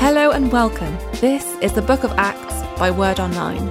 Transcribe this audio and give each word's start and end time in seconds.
Hello 0.00 0.30
and 0.30 0.50
welcome. 0.50 0.96
This 1.20 1.44
is 1.60 1.74
the 1.74 1.82
Book 1.82 2.04
of 2.04 2.12
Acts 2.12 2.62
by 2.78 2.90
Word 2.90 3.20
Online. 3.20 3.66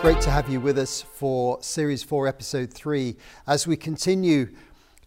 Great 0.00 0.20
to 0.20 0.30
have 0.30 0.48
you 0.48 0.60
with 0.60 0.78
us 0.78 1.02
for 1.02 1.60
Series 1.60 2.04
4, 2.04 2.28
Episode 2.28 2.72
3, 2.72 3.16
as 3.48 3.66
we 3.66 3.76
continue 3.76 4.54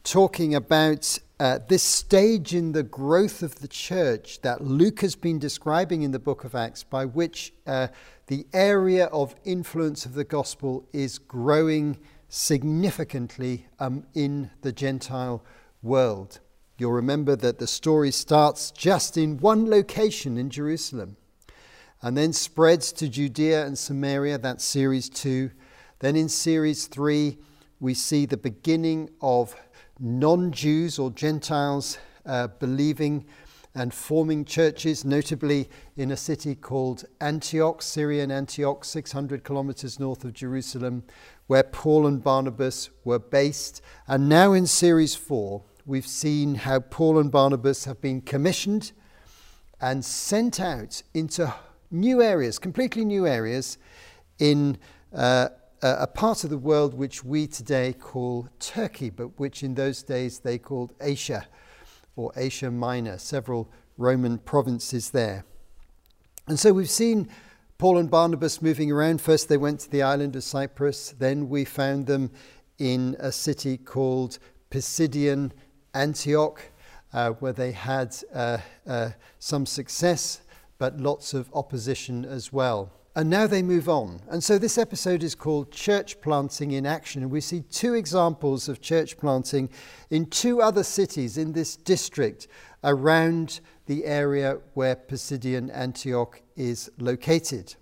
talking 0.04 0.54
about 0.54 1.18
uh, 1.40 1.60
this 1.70 1.82
stage 1.82 2.54
in 2.54 2.74
the 2.74 2.84
growth 2.84 3.42
of 3.42 3.60
the 3.62 3.70
church 3.70 4.42
that 4.42 4.66
Luke 4.66 5.00
has 5.00 5.16
been 5.16 5.40
describing 5.40 6.02
in 6.02 6.12
the 6.12 6.20
book 6.20 6.44
of 6.44 6.54
Acts, 6.54 6.84
by 6.84 7.06
which 7.06 7.54
uh, 7.66 7.88
the 8.28 8.46
area 8.52 9.06
of 9.06 9.34
influence 9.46 10.06
of 10.06 10.14
the 10.14 10.26
gospel 10.26 10.86
is 10.92 11.18
growing 11.18 11.98
significantly 12.28 13.66
um, 13.80 14.06
in 14.14 14.52
the 14.62 14.74
Gentile 14.74 15.42
world. 15.82 16.42
You'll 16.78 16.92
remember 16.92 17.36
that 17.36 17.58
the 17.58 17.66
story 17.66 18.12
starts 18.12 18.70
just 18.70 19.18
in 19.18 19.38
one 19.38 19.68
location 19.68 20.38
in 20.38 20.52
Jerusalem 20.52 21.18
and 22.02 22.16
then 22.16 22.34
spreads 22.34 22.92
to 22.94 23.10
Judea 23.10 23.66
and 23.66 23.78
Samaria. 23.78 24.38
That's 24.38 24.64
series 24.64 25.10
two. 25.10 25.52
Then 26.00 26.16
in 26.16 26.30
series 26.30 26.86
three, 26.86 27.40
we 27.80 27.96
see 27.96 28.28
the 28.28 28.38
beginning 28.38 29.10
of 29.22 29.56
non 30.00 30.52
Jews 30.52 31.00
or 31.00 31.10
Gentiles 31.10 31.98
uh, 32.26 32.48
believing 32.48 33.26
and 33.74 33.94
forming 33.94 34.44
churches, 34.46 35.06
notably 35.06 35.70
in 35.96 36.12
a 36.12 36.18
city 36.18 36.56
called 36.56 37.06
Antioch, 37.22 37.82
Syrian 37.82 38.32
Antioch, 38.32 38.84
600 38.84 39.44
kilometers 39.44 40.00
north 40.00 40.24
of 40.24 40.34
Jerusalem, 40.34 41.04
where 41.46 41.64
Paul 41.64 42.08
and 42.08 42.24
Barnabas 42.24 42.90
were 43.04 43.20
based. 43.20 43.82
And 44.08 44.28
now 44.28 44.54
in 44.54 44.66
series 44.66 45.14
four, 45.16 45.64
we've 45.88 46.06
seen 46.06 46.54
how 46.54 46.82
Paul 46.82 47.18
and 47.18 47.32
Barnabas 47.32 47.86
have 47.86 48.02
been 48.02 48.20
commissioned 48.20 48.92
and 49.80 50.04
sent 50.04 50.60
out 50.60 51.02
into 51.14 51.54
new 51.90 52.22
areas, 52.22 52.60
completely 52.60 53.06
new 53.06 53.26
areas, 53.26 53.78
in 54.38 54.78
uh, 55.16 55.48
a 55.82 56.06
part 56.06 56.44
of 56.44 56.50
the 56.50 56.58
world 56.58 56.94
which 56.94 57.24
we 57.24 57.48
today 57.48 57.94
call 57.94 58.50
Turkey, 58.60 59.10
but 59.10 59.40
which 59.40 59.64
in 59.64 59.76
those 59.76 60.04
days 60.04 60.40
they 60.40 60.58
called 60.58 60.94
Asia 61.00 61.48
or 62.18 62.34
Asia 62.36 62.70
Minor, 62.70 63.18
several 63.18 63.72
Roman 63.98 64.40
provinces 64.40 65.12
there. 65.12 65.46
And 66.48 66.60
so 66.60 66.74
we've 66.74 66.90
seen 66.90 67.30
Paul 67.78 67.98
and 67.98 68.12
Barnabas 68.12 68.62
moving 68.62 68.92
around. 68.92 69.22
First, 69.22 69.48
they 69.48 69.58
went 69.58 69.80
to 69.82 69.90
the 69.90 70.02
island 70.02 70.36
of 70.36 70.44
Cyprus, 70.44 71.16
then, 71.18 71.48
we 71.48 71.64
found 71.64 72.08
them 72.08 72.32
in 72.78 73.16
a 73.20 73.32
city 73.32 73.78
called 73.78 74.40
Pisidian 74.70 75.52
Antioch, 75.98 76.62
uh, 77.14 77.32
where 77.32 77.54
they 77.54 77.72
had 77.72 78.16
uh, 78.34 78.60
uh, 78.88 79.10
some 79.40 79.66
success, 79.66 80.42
but 80.78 81.00
lots 81.00 81.34
of 81.34 81.50
opposition 81.54 82.24
as 82.26 82.54
well. 82.54 82.92
And 83.16 83.32
now 83.32 83.48
they 83.48 83.64
move 83.64 83.90
on. 83.90 84.22
And 84.30 84.44
so 84.44 84.60
this 84.60 84.78
episode 84.78 85.24
is 85.24 85.34
called 85.34 85.72
Church 85.72 86.22
Planting 86.22 86.72
in 86.72 86.86
Action. 86.86 87.24
And 87.24 87.32
we 87.32 87.42
see 87.42 87.62
two 87.62 87.96
examples 87.96 88.70
of 88.70 88.80
church 88.80 89.18
planting 89.18 89.70
in 90.12 90.28
two 90.28 90.62
other 90.62 90.84
cities 90.84 91.36
in 91.36 91.54
this 91.54 91.76
district 91.76 92.48
around 92.84 93.60
the 93.88 94.06
area 94.06 94.60
where 94.76 94.96
Pisidian 94.96 95.72
Antioch 95.74 96.40
is 96.56 96.92
located. 97.00 97.76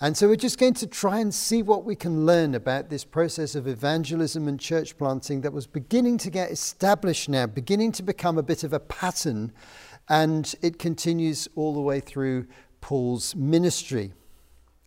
And 0.00 0.16
so 0.16 0.28
we're 0.28 0.36
just 0.36 0.60
going 0.60 0.74
to 0.74 0.86
try 0.86 1.18
and 1.18 1.34
see 1.34 1.60
what 1.60 1.84
we 1.84 1.96
can 1.96 2.24
learn 2.24 2.54
about 2.54 2.88
this 2.88 3.04
process 3.04 3.56
of 3.56 3.66
evangelism 3.66 4.46
and 4.46 4.60
church 4.60 4.96
planting 4.96 5.40
that 5.40 5.52
was 5.52 5.66
beginning 5.66 6.18
to 6.18 6.30
get 6.30 6.52
established 6.52 7.28
now, 7.28 7.46
beginning 7.46 7.90
to 7.92 8.04
become 8.04 8.38
a 8.38 8.42
bit 8.44 8.62
of 8.62 8.72
a 8.72 8.78
pattern, 8.78 9.50
and 10.08 10.54
it 10.62 10.78
continues 10.78 11.48
all 11.56 11.74
the 11.74 11.80
way 11.80 11.98
through 11.98 12.46
Paul's 12.80 13.34
ministry. 13.34 14.12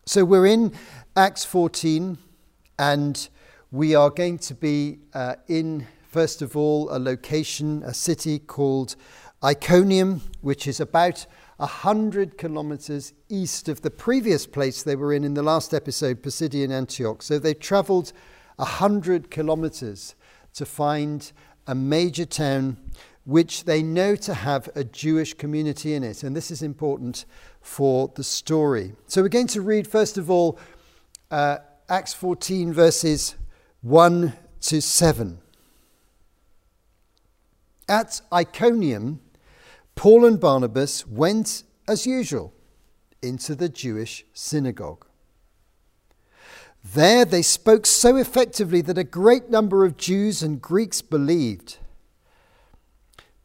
So 0.05 0.23
we're 0.23 0.45
in 0.45 0.71
Acts 1.17 1.43
14, 1.43 2.17
and 2.79 3.27
we 3.69 3.93
are 3.95 4.09
going 4.09 4.37
to 4.39 4.53
be 4.53 4.99
uh, 5.13 5.35
in, 5.49 5.87
first 6.07 6.41
of 6.41 6.55
all, 6.55 6.87
a 6.89 6.97
location, 6.97 7.83
a 7.83 7.93
city 7.93 8.39
called 8.39 8.95
Iconium, 9.43 10.21
which 10.39 10.67
is 10.67 10.79
about 10.79 11.25
100 11.61 12.39
kilometers 12.39 13.13
east 13.29 13.69
of 13.69 13.81
the 13.81 13.91
previous 13.91 14.47
place 14.47 14.81
they 14.81 14.95
were 14.95 15.13
in 15.13 15.23
in 15.23 15.35
the 15.35 15.43
last 15.43 15.75
episode, 15.75 16.23
Pisidian 16.23 16.71
Antioch. 16.71 17.21
So 17.21 17.37
they 17.37 17.53
traveled 17.53 18.13
100 18.55 19.29
kilometers 19.29 20.15
to 20.55 20.65
find 20.65 21.31
a 21.67 21.75
major 21.75 22.25
town 22.25 22.77
which 23.25 23.65
they 23.65 23.83
know 23.83 24.15
to 24.15 24.33
have 24.33 24.69
a 24.73 24.83
Jewish 24.83 25.35
community 25.35 25.93
in 25.93 26.03
it. 26.03 26.23
And 26.23 26.35
this 26.35 26.49
is 26.49 26.63
important 26.63 27.25
for 27.61 28.11
the 28.15 28.23
story. 28.23 28.93
So 29.05 29.21
we're 29.21 29.29
going 29.29 29.45
to 29.47 29.61
read, 29.61 29.87
first 29.87 30.17
of 30.17 30.31
all, 30.31 30.57
uh, 31.29 31.57
Acts 31.87 32.15
14, 32.15 32.73
verses 32.73 33.35
1 33.81 34.33
to 34.61 34.81
7. 34.81 35.37
At 37.87 38.21
Iconium, 38.33 39.19
Paul 39.95 40.25
and 40.25 40.39
Barnabas 40.39 41.05
went, 41.05 41.63
as 41.87 42.05
usual, 42.05 42.53
into 43.21 43.55
the 43.55 43.69
Jewish 43.69 44.25
synagogue. 44.33 45.05
There 46.83 47.25
they 47.25 47.43
spoke 47.43 47.85
so 47.85 48.15
effectively 48.15 48.81
that 48.81 48.97
a 48.97 49.03
great 49.03 49.49
number 49.49 49.85
of 49.85 49.97
Jews 49.97 50.41
and 50.41 50.61
Greeks 50.61 51.01
believed. 51.01 51.77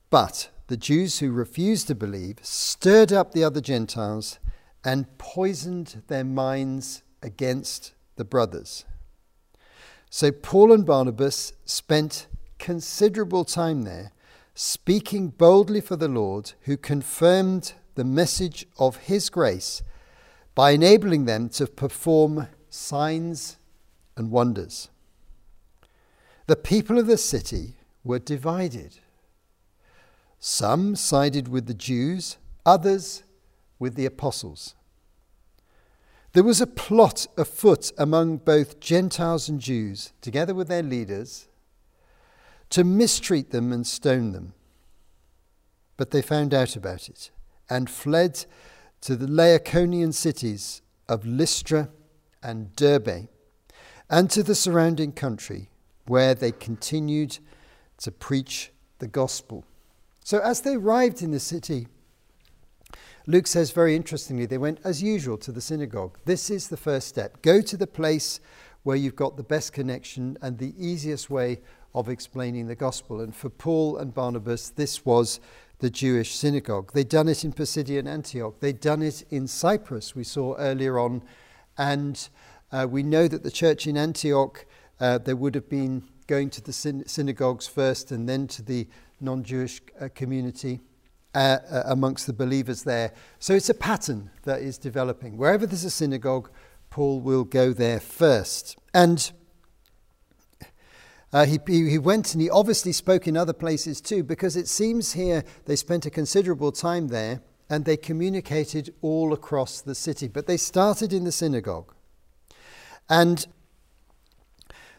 But 0.09 0.49
the 0.69 0.77
Jews 0.77 1.19
who 1.19 1.31
refused 1.31 1.89
to 1.89 1.95
believe 1.95 2.39
stirred 2.43 3.13
up 3.13 3.33
the 3.33 3.45
other 3.45 3.61
Gentiles 3.61 4.39
and 4.83 5.19
poisoned 5.19 6.03
their 6.07 6.25
minds 6.25 7.03
against 7.23 7.93
the 8.17 8.25
brothers. 8.25 8.85
So 10.09 10.33
Paul 10.33 10.73
and 10.73 10.87
Barnabas 10.87 11.53
spent 11.65 12.27
considerable 12.59 13.45
time 13.45 13.83
there 13.83 14.13
speaking 14.59 15.29
boldly 15.29 15.83
for 15.83 15.97
the 15.97 16.09
Lord, 16.09 16.53
who 16.63 16.79
confirmed 16.79 17.75
the 17.95 18.05
message 18.05 18.67
of 18.79 18.97
his 18.97 19.29
grace 19.29 19.83
by 20.55 20.71
enabling 20.71 21.27
them 21.27 21.51
to 21.51 21.67
perform 21.67 22.49
signs 22.71 23.59
and 24.17 24.31
wonders. 24.31 24.89
The 26.47 26.57
people 26.57 26.99
of 26.99 27.07
the 27.07 27.19
city 27.19 27.77
were 28.03 28.19
divided. 28.19 28.99
Some 30.39 30.97
sided 30.97 31.49
with 31.49 31.67
the 31.67 31.75
Jews, 31.75 32.39
others 32.65 33.25
with 33.79 33.95
the 33.95 34.07
apostles. 34.07 34.75
There 36.33 36.45
was 36.45 36.63
a 36.63 36.67
plot 36.67 37.27
afoot 37.37 37.93
among 37.99 38.39
both 38.39 38.81
Gentiles 38.81 39.51
and 39.51 39.61
Jews, 39.61 40.15
together 40.23 40.55
with 40.55 40.69
their 40.69 40.83
leaders 40.83 41.49
to 42.71 42.85
mistreat 42.85 43.51
them 43.51 43.73
and 43.73 43.87
stone 43.87 44.33
them. 44.33 44.53
But 45.97 46.11
they 46.11 46.23
found 46.23 46.53
out 46.53 46.77
about 46.77 47.09
it 47.09 47.31
and 47.71 47.89
fled 47.89 48.45
to 49.03 49.17
the 49.17 49.27
Lycaonian 49.27 50.13
cities 50.13 50.83
of 51.09 51.25
Lystra 51.25 51.91
and 52.43 52.75
Derbe 52.77 53.29
and 54.09 54.31
to 54.31 54.43
the 54.43 54.55
surrounding 54.55 55.13
country, 55.13 55.71
where 56.07 56.35
they 56.35 56.53
continued 56.53 57.39
to 57.99 58.13
preach 58.13 58.71
the 58.99 59.09
gospel. 59.09 59.65
So, 60.25 60.39
as 60.41 60.61
they 60.61 60.75
arrived 60.75 61.23
in 61.23 61.33
the 61.33 61.41
city, 61.41 61.89
Luke 63.27 63.49
says 63.49 63.73
very 63.73 63.97
interestingly, 63.97 64.47
they 64.47 64.59
went 64.59 64.81
as 64.85 65.03
usual 65.03 65.37
to 65.39 65.51
the 65.51 65.61
synagogue. 65.61 66.19
This 66.25 66.51
is 66.51 66.69
the 66.69 66.77
first 66.77 67.09
step. 67.09 67.43
Go 67.43 67.61
to 67.61 67.77
the 67.77 67.87
place 67.87 68.39
where 68.85 68.97
you've 68.97 69.17
got 69.17 69.37
the 69.37 69.43
best 69.43 69.73
connection 69.73 70.39
and 70.41 70.59
the 70.59 70.75
easiest 70.79 71.29
way 71.29 71.61
of 71.97 72.11
explaining 72.11 72.67
the 72.67 72.77
gospel. 72.77 73.21
And 73.21 73.35
for 73.35 73.49
Paul 73.49 73.97
and 73.97 74.15
Barnabas, 74.15 74.69
this 74.69 75.05
was 75.05 75.41
the 75.79 75.91
Jewish 75.91 76.35
synagogue. 76.35 76.93
They'd 76.93 77.09
done 77.09 77.29
it 77.29 77.43
in 77.43 77.53
Pisidian 77.53 78.07
Antioch, 78.07 78.61
they'd 78.61 78.81
done 78.81 79.03
it 79.03 79.25
in 79.31 79.49
Cyprus, 79.49 80.15
we 80.15 80.23
saw 80.23 80.55
earlier 80.57 80.99
on. 80.99 81.23
And 81.79 82.29
uh, 82.71 82.87
we 82.89 83.03
know 83.03 83.27
that 83.29 83.43
the 83.43 83.51
church 83.51 83.87
in 83.87 83.97
Antioch, 83.97 84.67
uh, 85.01 85.19
would 85.27 85.55
have 85.55 85.69
been 85.69 86.05
going 86.27 86.51
to 86.51 86.63
the 86.63 86.73
syn- 86.73 87.07
synagogues 87.07 87.67
first 87.67 88.13
and 88.13 88.29
then 88.29 88.47
to 88.49 88.63
the 88.63 88.87
non 89.21 89.43
Jewish 89.43 89.81
uh, 90.01 90.09
community. 90.15 90.81
Uh, 91.35 91.59
uh, 91.71 91.83
amongst 91.85 92.27
the 92.27 92.33
believers 92.33 92.83
there. 92.85 93.13
So 93.41 93.53
it's 93.53 93.69
a 93.69 93.75
pattern 93.75 94.31
that 94.45 94.63
is 94.63 94.79
developing. 94.79 95.37
Wherever 95.37 95.67
there's 95.67 95.85
a 95.85 95.91
synagogue, 95.91 96.49
Paul 96.89 97.21
will 97.21 97.45
go 97.45 97.75
there 97.75 98.01
first. 98.01 98.79
And 98.95 99.31
uh, 101.37 101.45
he, 101.45 101.59
he 101.67 101.99
went 101.99 102.33
and 102.33 102.41
he 102.41 102.49
obviously 102.49 102.93
spoke 102.93 103.29
in 103.29 103.37
other 103.37 103.53
places 103.53 104.01
too, 104.01 104.23
because 104.23 104.57
it 104.57 104.67
seems 104.67 105.13
here 105.13 105.45
they 105.67 105.77
spent 105.77 106.07
a 106.07 106.11
considerable 106.11 106.73
time 106.73 107.09
there 107.09 107.43
and 107.69 107.85
they 107.85 107.97
communicated 107.99 108.95
all 109.03 109.35
across 109.35 109.83
the 109.83 109.95
city. 109.95 110.29
But 110.29 110.47
they 110.47 110.57
started 110.57 111.13
in 111.13 111.25
the 111.25 111.33
synagogue. 111.33 111.93
And 113.11 113.47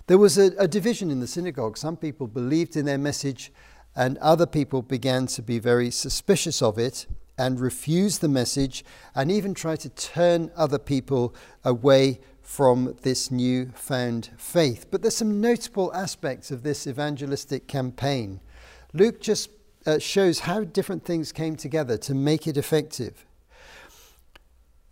there 0.05 0.19
was 0.19 0.37
a, 0.37 0.51
a 0.59 0.67
division 0.67 1.09
in 1.09 1.21
the 1.21 1.27
synagogue. 1.27 1.75
Some 1.75 1.97
people 1.97 2.27
believed 2.27 2.75
in 2.75 2.85
their 2.85 2.99
message, 2.99 3.51
and 3.95 4.19
other 4.19 4.45
people 4.45 4.83
began 4.83 5.25
to 5.25 5.41
be 5.41 5.57
very 5.57 5.89
suspicious 5.89 6.61
of 6.61 6.77
it. 6.77 7.07
and 7.37 7.59
refuse 7.59 8.19
the 8.19 8.27
message 8.27 8.83
and 9.13 9.31
even 9.31 9.53
try 9.53 9.75
to 9.75 9.89
turn 9.89 10.51
other 10.55 10.79
people 10.79 11.35
away 11.63 12.19
from 12.47 12.95
this 13.01 13.29
new 13.29 13.69
found 13.75 14.29
faith. 14.37 14.85
But 14.89 15.01
there's 15.01 15.17
some 15.17 15.41
notable 15.41 15.93
aspects 15.93 16.49
of 16.49 16.63
this 16.63 16.87
evangelistic 16.87 17.67
campaign. 17.67 18.39
Luke 18.93 19.19
just 19.19 19.49
uh, 19.85 19.99
shows 19.99 20.39
how 20.39 20.63
different 20.63 21.03
things 21.03 21.33
came 21.33 21.57
together 21.57 21.97
to 21.97 22.15
make 22.15 22.47
it 22.47 22.55
effective. 22.55 23.25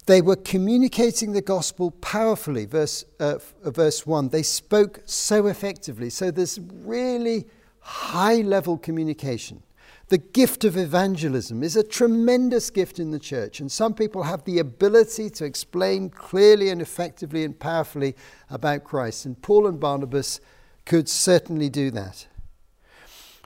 They 0.06 0.22
were 0.22 0.36
communicating 0.36 1.31
the 1.31 1.42
gospel 1.42 1.92
powerfully, 1.92 2.66
verse, 2.66 3.06
uh, 3.22 3.40
uh 3.63 3.72
verse 3.72 4.06
1. 4.06 4.30
They 4.30 4.44
spoke 4.44 5.00
so 5.06 5.48
effectively. 5.48 6.10
So 6.10 6.31
there's 6.31 6.60
really 6.60 7.48
high 7.80 8.42
level 8.42 8.78
communication. 8.78 9.63
The 10.08 10.18
gift 10.18 10.64
of 10.64 10.78
evangelism 10.78 11.64
is 11.64 11.76
a 11.76 11.84
tremendous 11.84 12.70
gift 12.70 13.00
in 13.00 13.12
the 13.12 13.20
church, 13.20 13.60
and 13.60 13.72
some 13.72 13.94
people 13.94 14.24
have 14.24 14.44
the 14.44 14.60
ability 14.60 15.30
to 15.32 15.46
explain 15.46 16.10
clearly 16.10 16.70
and 16.70 16.82
effectively 16.82 17.44
and 17.44 17.60
powerfully 17.60 18.16
about 18.50 18.84
Christ. 18.84 19.26
And 19.26 19.42
Paul 19.42 19.68
and 19.68 19.80
Barnabas 19.80 20.40
could 20.86 21.10
certainly 21.10 21.70
do 21.70 21.90
that. 21.92 22.28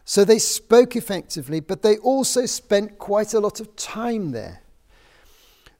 So 0.03 0.25
they 0.25 0.39
spoke 0.39 0.95
effectively, 0.95 1.59
but 1.59 1.81
they 1.81 1.97
also 1.97 2.45
spent 2.45 2.97
quite 2.97 3.33
a 3.33 3.39
lot 3.39 3.59
of 3.59 3.75
time 3.75 4.31
there. 4.31 4.62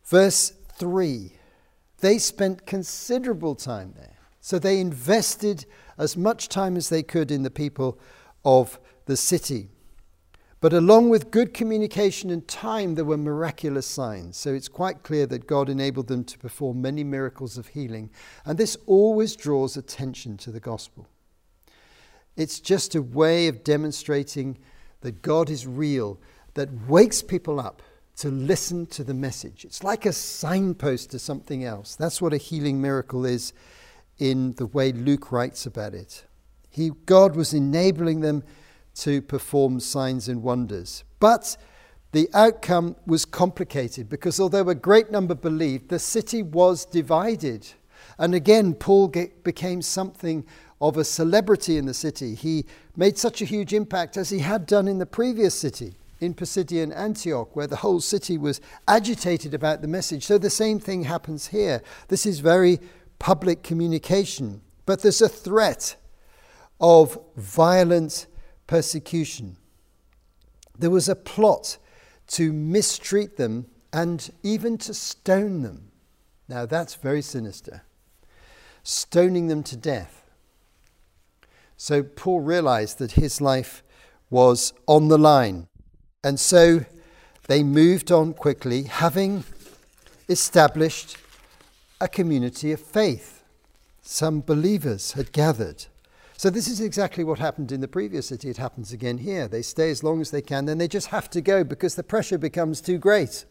Verse 0.06 0.54
3 0.78 1.34
they 2.00 2.18
spent 2.18 2.66
considerable 2.66 3.56
time 3.56 3.94
there. 3.98 4.18
So 4.42 4.58
they 4.58 4.80
invested 4.80 5.66
as 5.98 6.16
much 6.16 6.48
time 6.48 6.78
as 6.78 6.90
they 6.90 7.04
could 7.04 7.30
in 7.30 7.44
the 7.44 7.50
people 7.50 8.00
of 8.46 8.80
the 9.06 9.18
city. 9.18 9.70
But 10.62 10.74
along 10.74 11.10
with 11.10 11.32
good 11.32 11.54
communication 11.54 12.30
and 12.30 12.46
time, 12.46 12.96
there 12.96 13.06
were 13.06 13.18
miraculous 13.18 13.86
signs. 13.86 14.36
So 14.36 14.54
it's 14.54 14.68
quite 14.68 15.04
clear 15.04 15.26
that 15.28 15.48
God 15.48 15.70
enabled 15.70 16.08
them 16.08 16.26
to 16.26 16.38
perform 16.38 16.82
many 16.82 17.04
miracles 17.04 17.58
of 17.58 17.68
healing. 17.68 18.10
And 18.46 18.58
this 18.58 18.76
always 18.86 19.38
draws 19.38 19.78
attention 19.78 20.36
to 20.38 20.52
the 20.52 20.60
gospel. 20.60 21.08
It's 22.36 22.60
just 22.60 22.94
a 22.94 23.02
way 23.02 23.48
of 23.48 23.64
demonstrating 23.64 24.58
that 25.02 25.22
God 25.22 25.50
is 25.50 25.66
real, 25.66 26.20
that 26.56 26.88
wakes 26.90 27.22
people 27.22 27.60
up 27.60 27.82
to 28.18 28.30
listen 28.30 28.86
to 28.88 29.04
the 29.04 29.14
message. 29.14 29.64
It's 29.64 29.82
like 29.82 30.06
a 30.06 30.12
signpost 30.12 31.12
to 31.12 31.20
something 31.20 31.64
else. 31.64 31.96
That's 31.96 32.22
what 32.22 32.34
a 32.34 32.38
healing 32.38 32.82
miracle 32.82 33.26
is 33.26 33.54
in 34.18 34.54
the 34.54 34.66
way 34.66 34.92
Luke 34.92 35.32
writes 35.32 35.66
about 35.66 35.94
it. 35.94 36.26
He, 36.70 36.92
God 37.06 37.38
was 37.38 37.54
enabling 37.54 38.20
them 38.20 38.44
to 39.04 39.22
perform 39.22 39.80
signs 39.80 40.28
and 40.28 40.44
wonders. 40.44 41.04
But 41.20 41.58
the 42.12 42.30
outcome 42.34 42.96
was 43.06 43.26
complicated 43.26 44.10
because 44.10 44.40
although 44.40 44.68
a 44.70 44.76
great 44.76 45.12
number 45.12 45.36
believed, 45.36 45.90
the 45.90 46.00
city 46.00 46.42
was 46.42 46.86
divided. 46.86 47.68
And 48.18 48.34
again, 48.34 48.74
Paul 48.74 49.08
get, 49.08 49.44
became 49.44 49.82
something 49.82 50.46
of 50.82 50.98
a 50.98 51.04
celebrity 51.04 51.78
in 51.78 51.86
the 51.86 51.94
city. 51.94 52.36
He 52.36 52.66
made 52.96 53.18
such 53.18 53.42
a 53.42 53.46
huge 53.46 53.74
impact 53.74 54.18
as 54.18 54.30
he 54.30 54.40
had 54.40 54.66
done 54.66 54.88
in 54.88 54.98
the 54.98 55.06
previous 55.06 55.54
city 55.54 55.94
in 56.20 56.34
Pisidian 56.34 56.94
Antioch, 56.96 57.56
where 57.56 57.68
the 57.68 57.78
whole 57.78 58.02
city 58.02 58.38
was 58.38 58.60
agitated 58.88 59.54
about 59.54 59.82
the 59.82 59.88
message. 59.88 60.26
So 60.26 60.38
the 60.38 60.50
same 60.50 60.80
thing 60.80 61.04
happens 61.04 61.48
here. 61.48 61.82
This 62.08 62.26
is 62.26 62.40
very 62.40 62.80
public 63.20 63.64
communication, 63.64 64.62
but 64.86 65.02
there's 65.02 65.22
a 65.22 65.30
threat 65.30 65.96
of 66.80 67.18
violent 67.36 68.28
persecution. 68.70 69.58
There 70.78 70.92
was 70.92 71.10
a 71.10 71.16
plot 71.16 71.80
to 72.28 72.54
mistreat 72.54 73.36
them 73.36 73.66
and 73.92 74.30
even 74.44 74.78
to 74.78 74.94
stone 74.94 75.64
them. 75.64 75.90
Now 76.48 76.68
that's 76.68 76.94
very 76.94 77.24
sinister. 77.24 77.82
Stoning 78.84 79.48
them 79.48 79.64
to 79.64 79.76
death. 79.76 80.30
So 81.78 82.04
Paul 82.04 82.42
realized 82.42 83.00
that 83.00 83.14
his 83.14 83.42
life 83.42 83.82
was 84.30 84.72
on 84.86 85.08
the 85.08 85.18
line. 85.18 85.68
And 86.24 86.40
so 86.40 86.86
they 87.48 87.64
moved 87.64 88.12
on 88.12 88.34
quickly, 88.34 88.84
having 88.84 89.46
established 90.28 91.18
a 92.00 92.08
community 92.08 92.72
of 92.72 92.80
faith. 92.80 93.44
Some 94.04 94.42
believers 94.42 95.14
had 95.14 95.32
gathered. 95.32 95.88
So, 96.40 96.50
this 96.50 96.70
is 96.70 96.80
exactly 96.80 97.26
what 97.26 97.38
happened 97.38 97.70
in 97.70 97.82
the 97.82 97.88
previous 97.90 98.28
city. 98.28 98.50
It 98.50 98.56
happens 98.56 98.94
again 98.94 99.18
here. 99.18 99.50
They 99.50 99.62
stay 99.62 99.92
as 99.92 100.06
long 100.06 100.22
as 100.22 100.32
they 100.32 100.42
can, 100.42 100.64
then 100.64 100.78
they 100.78 100.88
just 100.88 101.08
have 101.08 101.30
to 101.32 101.42
go 101.42 101.66
because 101.66 101.96
the 101.96 102.02
pressure 102.02 102.38
becomes 102.38 102.80
too 102.80 102.98
great. 102.98 103.44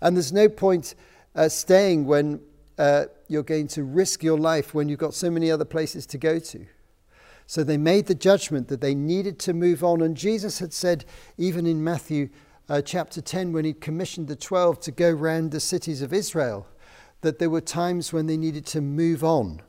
And 0.00 0.16
there's 0.16 0.32
no 0.32 0.48
point 0.48 0.94
uh, 1.34 1.50
staying 1.50 2.06
when 2.06 2.40
uh, 2.78 3.04
you're 3.28 3.42
going 3.42 3.68
to 3.68 3.84
risk 3.84 4.22
your 4.22 4.38
life 4.38 4.72
when 4.72 4.88
you've 4.88 4.98
got 4.98 5.12
so 5.12 5.30
many 5.30 5.50
other 5.50 5.66
places 5.66 6.06
to 6.06 6.16
go 6.16 6.38
to. 6.38 6.64
So 7.46 7.62
they 7.62 7.76
made 7.76 8.06
the 8.06 8.14
judgment 8.14 8.68
that 8.68 8.80
they 8.80 8.94
needed 8.94 9.38
to 9.40 9.52
move 9.52 9.84
on. 9.84 10.00
And 10.00 10.16
Jesus 10.16 10.60
had 10.60 10.72
said, 10.72 11.04
even 11.36 11.66
in 11.66 11.84
Matthew 11.84 12.30
uh, 12.66 12.80
chapter 12.80 13.20
10, 13.20 13.52
when 13.52 13.66
he 13.66 13.74
commissioned 13.74 14.28
the 14.28 14.36
12 14.36 14.80
to 14.80 14.90
go 14.90 15.10
round 15.10 15.50
the 15.50 15.60
cities 15.60 16.00
of 16.00 16.14
Israel, 16.14 16.66
that 17.20 17.38
there 17.38 17.50
were 17.50 17.60
times 17.60 18.10
when 18.10 18.24
they 18.24 18.38
needed 18.38 18.64
to 18.68 18.80
move 18.80 19.22
on 19.22 19.60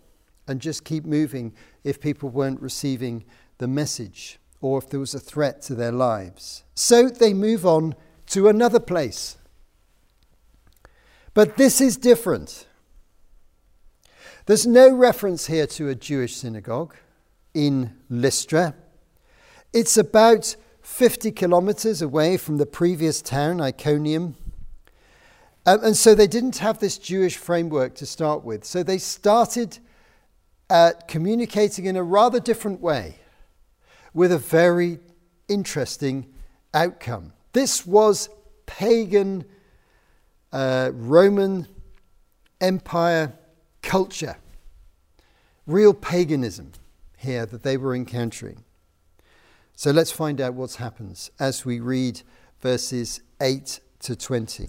and 0.48 0.62
just 0.62 0.86
keep 0.86 1.06
moving 1.06 1.54
if 1.86 2.02
people 2.02 2.28
weren't 2.28 2.62
receiving 2.62 3.24
the 3.60 3.68
message 3.68 4.40
or 4.60 4.80
if 4.80 4.90
there 4.90 5.00
was 5.00 5.14
a 5.14 5.20
threat 5.20 5.62
to 5.62 5.76
their 5.76 5.92
lives. 5.92 6.64
So 6.74 7.08
they 7.08 7.34
move 7.34 7.66
on 7.66 7.96
to 8.28 8.50
another 8.50 8.80
place. 8.80 9.38
But 11.36 11.56
this 11.56 11.80
is 11.80 11.96
different. 11.96 12.68
There's 14.48 14.66
no 14.66 14.94
reference 14.94 15.46
here 15.46 15.68
to 15.68 15.90
a 15.90 15.96
Jewish 15.96 16.36
synagogue 16.36 16.96
in 17.54 17.96
Lystra. 18.10 18.74
It's 19.72 19.98
about 19.98 20.56
50 20.81 21.31
kilometers 21.31 22.02
away 22.02 22.38
from 22.38 22.58
the 22.58 22.66
previous 22.66 23.22
town, 23.22 23.62
Iconium. 23.62 24.36
Um, 25.66 25.84
and 25.84 25.98
so 25.98 26.16
they 26.16 26.28
didn't 26.28 26.58
have 26.58 26.80
this 26.80 26.98
Jewish 26.98 27.38
framework 27.38 27.96
to 27.96 28.06
start 28.06 28.44
with. 28.44 28.66
So 28.66 28.81
they 28.81 28.98
started 28.98 29.80
uh, 30.70 30.92
communicating 31.08 31.86
in 31.86 31.96
a 31.96 32.04
rather 32.04 32.40
different 32.40 32.82
way 32.82 33.18
with 34.14 34.32
a 34.32 34.38
very 34.38 35.00
interesting 35.48 36.26
outcome. 36.74 37.34
This 37.54 37.86
was 37.86 38.30
pagan 38.66 39.45
uh, 40.52 40.92
Roman 40.94 41.68
Empire 42.62 43.34
culture, 43.81 44.38
real 45.68 45.94
paganism 45.94 46.72
here 47.18 47.45
that 47.45 47.64
they 47.64 47.78
were 47.78 47.94
encountering. 47.94 48.64
So 49.76 49.92
let's 49.92 50.12
find 50.12 50.40
out 50.40 50.54
what 50.54 50.76
happens 50.76 51.30
as 51.40 51.66
we 51.66 51.80
read 51.80 52.22
verses 52.62 53.22
8 53.42 53.81
to 54.00 54.16
20. 54.16 54.68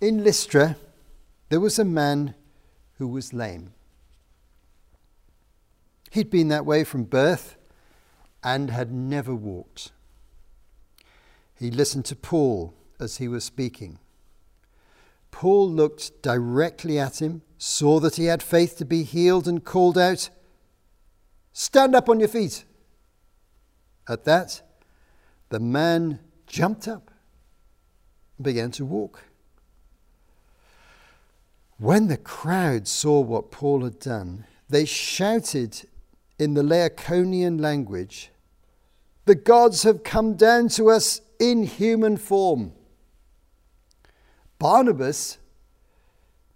In 0.00 0.24
Lystra, 0.24 0.76
there 1.48 1.60
was 1.60 1.78
a 1.78 1.84
man 1.84 2.34
who 2.98 3.08
was 3.08 3.32
lame. 3.32 3.72
He'd 6.10 6.30
been 6.30 6.48
that 6.48 6.66
way 6.66 6.84
from 6.84 7.04
birth 7.04 7.56
and 8.42 8.70
had 8.70 8.92
never 8.92 9.34
walked. 9.34 9.92
He 11.54 11.70
listened 11.70 12.04
to 12.06 12.16
Paul 12.16 12.74
as 13.00 13.16
he 13.16 13.28
was 13.28 13.44
speaking. 13.44 13.98
Paul 15.30 15.70
looked 15.70 16.22
directly 16.22 16.98
at 16.98 17.20
him 17.20 17.42
saw 17.58 18.00
that 18.00 18.16
he 18.16 18.26
had 18.26 18.42
faith 18.42 18.76
to 18.78 18.84
be 18.84 19.02
healed, 19.02 19.48
and 19.48 19.64
called 19.64 19.96
out, 19.96 20.30
Stand 21.52 21.94
up 21.94 22.08
on 22.08 22.20
your 22.20 22.28
feet. 22.28 22.64
At 24.08 24.24
that, 24.24 24.62
the 25.48 25.60
man 25.60 26.20
jumped 26.46 26.86
up 26.86 27.10
and 28.36 28.44
began 28.44 28.70
to 28.72 28.84
walk. 28.84 29.24
When 31.78 32.08
the 32.08 32.16
crowd 32.16 32.88
saw 32.88 33.20
what 33.20 33.50
Paul 33.50 33.84
had 33.84 33.98
done, 33.98 34.44
they 34.68 34.84
shouted 34.84 35.86
in 36.38 36.54
the 36.54 36.62
Lycaonian 36.62 37.60
language, 37.60 38.30
The 39.24 39.34
gods 39.34 39.82
have 39.82 40.02
come 40.02 40.34
down 40.34 40.68
to 40.70 40.90
us 40.90 41.20
in 41.38 41.64
human 41.64 42.16
form. 42.16 42.72
Barnabas 44.58 45.38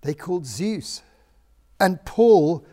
they 0.03 0.15
called 0.15 0.47
Zeus. 0.47 1.03
And 1.79 2.05
Paul, 2.05 2.65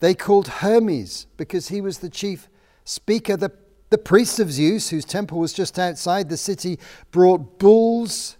they 0.00 0.14
called 0.14 0.48
Hermes 0.48 1.26
because 1.36 1.68
he 1.68 1.80
was 1.80 1.98
the 1.98 2.10
chief 2.10 2.48
speaker. 2.84 3.36
The, 3.36 3.52
the 3.90 3.98
priest 3.98 4.40
of 4.40 4.52
Zeus, 4.52 4.90
whose 4.90 5.04
temple 5.04 5.38
was 5.38 5.52
just 5.52 5.78
outside 5.78 6.28
the 6.28 6.36
city, 6.36 6.78
brought 7.10 7.58
bulls 7.58 8.35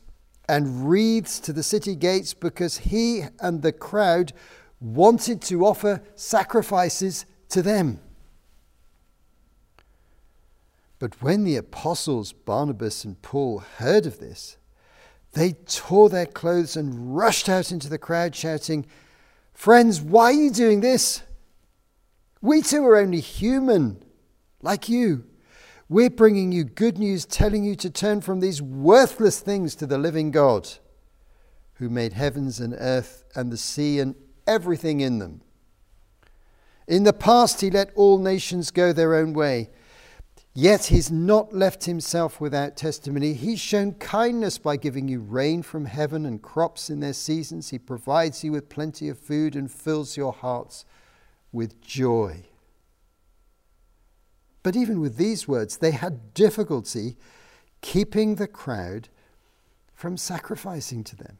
and 0.49 0.89
wreaths 0.89 1.41
to 1.41 1.53
the 1.53 1.63
city 1.63 1.95
gates 1.95 2.35
because 2.35 2.79
he 2.79 3.25
and 3.41 3.63
the 3.63 3.73
crowd 3.73 4.33
wanted 4.81 5.43
to 5.43 5.65
offer 5.65 6.03
sacrifices 6.15 7.27
to 7.49 7.63
them. 7.63 8.01
But 10.99 11.21
when 11.21 11.45
the 11.45 11.57
apostles 11.57 12.33
Barnabas 12.33 13.05
and 13.05 13.21
Paul 13.21 13.59
heard 13.79 14.07
of 14.07 14.19
this, 14.19 14.57
they 15.33 15.53
tore 15.53 16.09
their 16.09 16.27
clothes 16.27 16.77
and 16.77 17.15
rushed 17.15 17.49
out 17.49 17.71
into 17.71 17.89
the 17.89 17.99
crowd, 17.99 18.35
shouting, 18.35 18.87
Friends, 19.53 20.01
why 20.01 20.25
are 20.25 20.33
you 20.33 20.51
doing 20.51 20.81
this? 20.81 21.23
We 22.41 22.63
too 22.63 22.85
are 22.87 22.97
only 22.97 23.21
human, 23.21 24.03
like 24.63 24.89
you. 24.89 25.25
We're 25.89 26.11
bringing 26.11 26.51
you 26.51 26.65
good 26.65 26.99
news, 26.99 27.25
telling 27.25 27.63
you 27.63 27.77
to 27.77 27.91
turn 27.91 28.21
from 28.21 28.41
these 28.41 28.61
worthless 28.61 29.39
things 29.39 29.77
to 29.77 29.87
the 29.87 29.99
living 29.99 30.33
God, 30.33 30.69
who 31.75 31.89
made 31.89 32.13
heavens 32.13 32.59
and 32.59 32.75
earth 32.79 33.25
and 33.37 33.53
the 33.53 33.57
sea 33.57 34.01
and 34.01 34.17
everything 34.47 35.01
in 35.01 35.19
them. 35.19 35.43
In 36.89 37.05
the 37.05 37.13
past, 37.13 37.61
he 37.61 37.71
let 37.71 37.93
all 37.95 38.19
nations 38.19 38.71
go 38.71 38.93
their 38.93 39.15
own 39.15 39.33
way. 39.33 39.71
Yet 40.55 40.87
he's 40.87 41.11
not 41.11 41.53
left 41.53 41.85
himself 41.85 42.41
without 42.41 42.77
testimony. 42.77 43.35
He's 43.35 43.61
shown 43.61 43.93
kindness 43.95 44.57
by 44.57 44.79
giving 44.79 45.07
you 45.07 45.21
rain 45.21 45.63
from 45.63 45.85
heaven 45.85 46.25
and 46.25 46.41
crops 46.41 46.89
in 46.89 47.01
their 47.01 47.13
seasons. 47.13 47.69
He 47.69 47.79
provides 47.79 48.43
you 48.43 48.53
with 48.53 48.71
plenty 48.71 49.09
of 49.09 49.19
food 49.19 49.55
and 49.55 49.71
fills 49.71 50.17
your 50.17 50.33
hearts 50.33 50.85
with 51.53 51.81
joy. 51.81 52.45
But 54.67 54.75
even 54.75 54.99
with 55.01 55.17
these 55.17 55.47
words, 55.47 55.77
they 55.77 55.93
had 55.93 56.35
difficulty 56.35 57.17
keeping 57.83 58.35
the 58.35 58.49
crowd 58.49 59.09
from 59.95 60.17
sacrificing 60.17 61.05
to 61.05 61.15
them. 61.15 61.39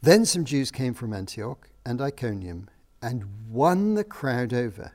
Then 0.00 0.26
some 0.26 0.44
Jews 0.44 0.70
came 0.70 0.94
from 0.94 1.12
Antioch 1.12 1.68
and 1.84 2.00
Iconium 2.00 2.70
and 3.02 3.24
won 3.50 3.94
the 3.94 4.04
crowd 4.04 4.52
over 4.52 4.92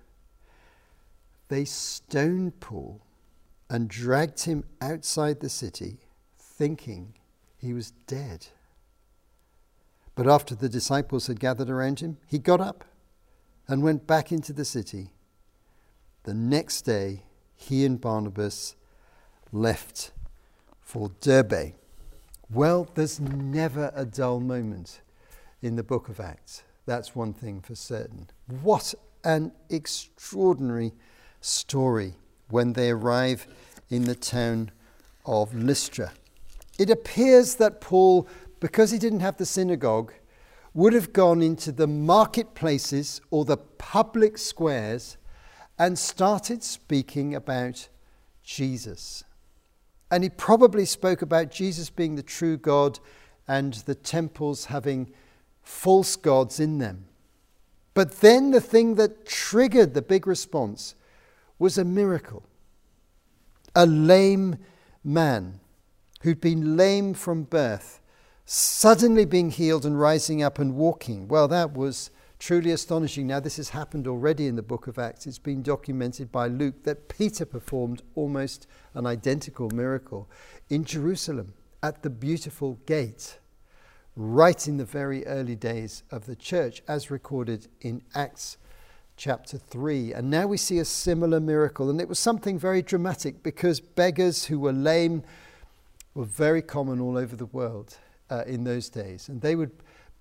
they 1.50 1.66
stoned 1.66 2.62
Paul 2.62 3.01
and 3.70 3.89
dragged 3.89 4.46
him 4.46 4.63
outside 4.80 5.42
the 5.42 5.50
city, 5.50 5.98
thinking 6.39 7.16
he 7.58 7.74
was 7.74 7.92
dead. 8.08 8.48
But 10.16 10.25
after 10.25 10.56
the 10.56 10.70
disciples 10.70 11.27
had 11.27 11.42
gathered 11.42 11.70
around 11.70 12.00
him, 12.00 12.18
he 12.27 12.39
got 12.39 12.62
up 12.62 12.86
and 13.68 13.84
went 13.84 14.08
back 14.08 14.32
into 14.32 14.54
the 14.54 14.66
city. 14.66 15.12
The 16.24 16.34
next 16.34 16.84
day, 16.84 17.24
he 17.56 17.86
and 17.86 18.00
Barnabas 18.00 18.76
left 19.52 20.12
for 20.82 21.12
Derbe. 21.22 21.74
Well, 22.50 22.88
there's 22.96 23.20
never 23.20 23.92
a 23.94 24.06
dull 24.06 24.40
moment 24.40 25.02
in 25.62 25.76
the 25.76 25.84
book 25.84 26.08
of 26.08 26.20
Acts. 26.20 26.64
That's 26.86 27.16
one 27.16 27.34
thing 27.34 27.62
for 27.62 27.76
certain. 27.76 28.28
What 28.62 28.94
an 29.24 29.52
extraordinary 29.70 30.94
story 31.42 32.14
when 32.50 32.74
they 32.74 32.92
arrive 32.92 33.48
in 33.90 34.04
the 34.04 34.16
town 34.16 34.72
of 35.26 35.54
Lystra. 35.54 36.14
It 36.80 36.90
appears 36.90 37.56
that 37.56 37.82
Paul, 37.82 38.28
because 38.60 38.92
he 38.92 38.98
didn't 38.98 39.20
have 39.20 39.38
the 39.38 39.46
synagogue, 39.46 40.14
would 40.77 40.93
have 40.93 41.12
gone 41.12 41.41
into 41.41 41.72
the 41.72 41.88
marketplaces 41.88 43.19
or 43.31 43.43
the 43.43 43.57
public 43.57 44.38
squares 44.38 45.17
and 45.79 45.98
started 45.98 46.62
speaking 46.62 47.34
about 47.34 47.89
Jesus. 48.43 49.24
And 50.12 50.22
he 50.22 50.29
probably 50.29 50.86
spoke 50.86 51.24
about 51.24 51.50
Jesus 51.50 51.89
being 51.89 52.13
the 52.13 52.22
true 52.22 52.57
God 52.57 53.00
and 53.48 53.74
the 53.74 53.96
temples 53.96 54.65
having 54.65 55.12
false 55.63 56.15
gods 56.15 56.60
in 56.60 56.77
them. 56.77 57.05
But 57.96 58.22
then 58.22 58.51
the 58.51 58.62
thing 58.62 58.93
that 58.96 59.25
triggered 59.25 59.96
the 59.96 60.03
big 60.03 60.27
response 60.27 60.93
was 61.57 61.79
a 61.79 61.86
miracle. 61.86 62.43
A 63.75 63.88
lame 63.88 64.57
man 65.03 65.60
who'd 66.22 66.39
been 66.39 66.77
lame 66.77 67.15
from 67.15 67.46
birth, 67.46 68.00
suddenly 68.50 69.25
being 69.25 69.50
healed 69.51 69.86
and 69.86 70.00
rising 70.00 70.42
up 70.42 70.58
and 70.58 70.74
walking. 70.74 71.27
Well, 71.27 71.50
that 71.50 71.74
was 71.74 72.12
truly 72.39 72.72
astonishing. 72.72 73.27
Now, 73.27 73.42
this 73.42 73.58
has 73.58 73.70
happened 73.70 74.08
already 74.08 74.48
in 74.48 74.56
the 74.56 74.62
book 74.62 74.88
of 74.88 74.98
Acts. 74.98 75.27
It's 75.27 75.38
been 75.38 75.62
documented 75.62 76.32
by 76.32 76.48
Luke 76.48 76.84
that 76.84 77.10
Peter 77.10 77.46
performed 77.46 78.04
almost 78.16 78.66
an 78.94 79.06
identical 79.06 79.70
miracle 79.72 80.30
in 80.70 80.86
Jerusalem 80.86 81.56
at 81.84 82.04
the 82.04 82.10
beautiful 82.10 82.80
gate, 82.86 83.38
right 84.16 84.66
in 84.66 84.77
the 84.77 84.86
very 84.86 85.27
early 85.27 85.58
days 85.58 86.04
of 86.10 86.25
the 86.25 86.36
church, 86.36 86.82
as 86.88 87.12
recorded 87.12 87.68
in 87.82 88.01
Acts 88.16 88.56
chapter 89.18 89.58
3. 89.58 90.13
And 90.13 90.30
now 90.30 90.48
we 90.48 90.56
see 90.56 90.80
a 90.80 90.86
similar 90.86 91.42
miracle. 91.42 91.89
And 91.89 92.00
it 92.00 92.08
was 92.08 92.18
something 92.18 92.58
very 92.58 92.82
dramatic 92.82 93.44
because 93.44 93.82
beggars 93.82 94.46
who 94.46 94.58
were 94.58 94.72
lame 94.72 95.24
were 96.13 96.24
very 96.24 96.62
common 96.62 97.01
all 97.01 97.18
over 97.18 97.36
the 97.36 97.46
world 97.48 97.98
uh, 98.29 98.43
in 98.46 98.63
those 98.63 98.89
days. 98.89 99.29
And 99.29 99.41
they 99.41 99.55
would 99.55 99.72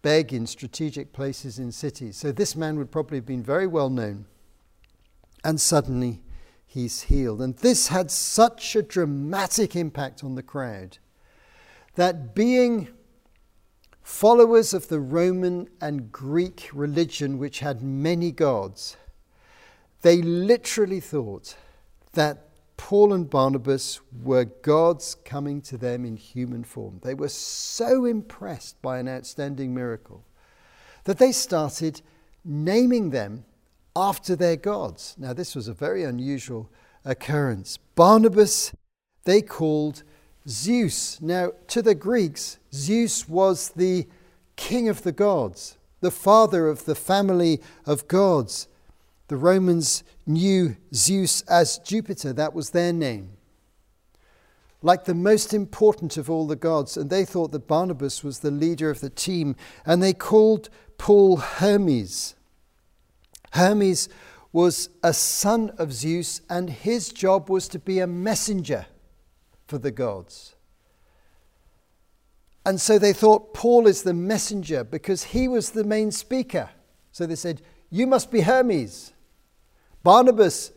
beg 0.03 0.33
in 0.33 0.47
strategic 0.47 1.13
places 1.13 1.59
in 1.59 1.73
cities. 1.73 2.17
So 2.17 2.33
this 2.33 2.55
man 2.55 2.79
would 2.79 2.91
probably 2.91 3.19
have 3.19 3.27
been 3.27 3.43
very 3.43 3.67
well 3.67 3.91
known. 3.91 4.27
And 5.45 5.61
suddenly 5.61 6.23
he's 6.67 7.03
healed. 7.03 7.41
And 7.41 7.57
this 7.57 7.89
had 7.89 8.11
such 8.11 8.77
a 8.77 8.83
dramatic 8.83 9.77
impact 9.77 10.23
on 10.23 10.35
the 10.35 10.43
crowd 10.43 10.99
that 11.95 12.35
being 12.35 12.89
followers 14.03 14.73
of 14.73 14.89
the 14.89 15.01
Roman 15.01 15.69
and 15.81 16.13
Greek 16.13 16.71
religion, 16.73 17.39
which 17.39 17.59
had 17.59 17.83
many 17.83 18.31
gods, 18.31 18.97
they 20.03 20.23
literally 20.23 21.01
thought 21.01 21.57
that 22.13 22.46
Paul 22.77 23.13
and 23.13 23.29
Barnabas 23.29 24.01
were 24.23 24.45
gods 24.45 25.17
coming 25.25 25.61
to 25.63 25.77
them 25.77 26.05
in 26.05 26.17
human 26.17 26.65
form. 26.65 27.01
They 27.03 27.15
were 27.15 27.29
so 27.29 28.05
impressed 28.05 28.81
by 28.83 28.99
an 28.99 29.09
outstanding 29.09 29.75
miracle 29.75 30.25
that 31.05 31.19
they 31.19 31.33
started 31.33 32.03
naming 32.45 33.11
them 33.11 33.45
after 33.95 34.37
their 34.37 34.57
gods. 34.57 35.17
Now, 35.19 35.33
this 35.33 35.55
was 35.55 35.69
a 35.69 35.73
very 35.73 36.05
unusual 36.05 36.71
occurrence. 37.05 37.79
Barnabas, 37.95 38.73
they 39.25 39.41
called 39.41 40.03
Zeus. 40.47 41.21
Now, 41.21 41.53
to 41.69 41.83
the 41.83 41.95
Greeks, 41.95 42.59
Zeus 42.73 43.29
was 43.29 43.71
the 43.71 44.07
king 44.57 44.89
of 44.89 45.03
the 45.03 45.13
gods, 45.13 45.79
the 46.01 46.11
father 46.11 46.69
of 46.69 46.85
the 46.85 46.95
family 46.95 47.61
of 47.85 48.07
gods. 48.07 48.69
The 49.29 49.37
Romans 49.37 50.05
knew 50.27 50.77
Zeus 50.95 51.43
as 51.43 51.79
Jupiter, 51.79 52.33
that 52.33 52.55
was 52.55 52.71
their 52.71 52.93
name. 52.93 53.31
Like 54.83 55.05
the 55.05 55.15
most 55.15 55.53
important 55.53 56.17
of 56.17 56.31
all 56.31 56.47
the 56.47 56.55
gods, 56.55 56.97
and 56.97 57.11
they 57.11 57.25
thought 57.25 57.51
that 57.53 57.67
Barnabas 57.67 58.23
was 58.23 58.39
the 58.39 58.51
leader 58.51 58.89
of 58.89 59.01
the 59.01 59.11
team, 59.11 59.57
and 59.85 60.03
they 60.03 60.13
called 60.13 60.69
Paul 60.97 61.39
Hermes. 61.39 62.35
Hermes 63.53 64.09
was 64.53 64.91
a 65.03 65.13
son 65.13 65.71
of 65.79 65.93
Zeus, 65.93 66.41
and 66.49 66.71
his 66.71 67.09
job 67.09 67.51
was 67.51 67.67
to 67.69 67.79
be 67.79 67.99
a 67.99 68.07
messenger 68.07 68.87
for 69.67 69.79
the 69.79 69.91
gods. 69.91 70.55
And 72.65 72.81
so 72.81 72.99
they 72.99 73.13
thought 73.13 73.55
Paul 73.55 73.87
is 73.87 74.03
the 74.03 74.15
messenger 74.15 74.85
because 74.85 75.25
he 75.25 75.47
was 75.47 75.71
the 75.71 75.85
main 75.85 76.11
speaker. 76.11 76.71
So 77.13 77.27
they 77.27 77.37
said, 77.37 77.63
You 77.91 78.07
must 78.07 78.31
be 78.31 78.41
Hermes. 78.43 79.13
Barnabas, 80.07 80.71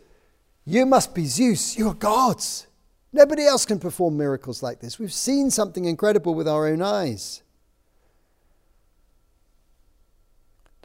you 0.65 0.87
must 0.87 1.13
be 1.13 1.25
Zeus. 1.25 1.77
You 1.77 1.89
are 1.89 1.93
gods. 1.93 2.65
Nobody 3.13 3.45
else 3.45 3.63
can 3.63 3.79
perform 3.79 4.17
miracles 4.17 4.63
like 4.63 4.79
this. 4.79 4.97
We've 4.97 5.13
seen 5.13 5.51
something 5.51 5.85
incredible 5.85 6.33
with 6.33 6.47
our 6.47 6.65
own 6.65 6.81
eyes. 6.81 7.43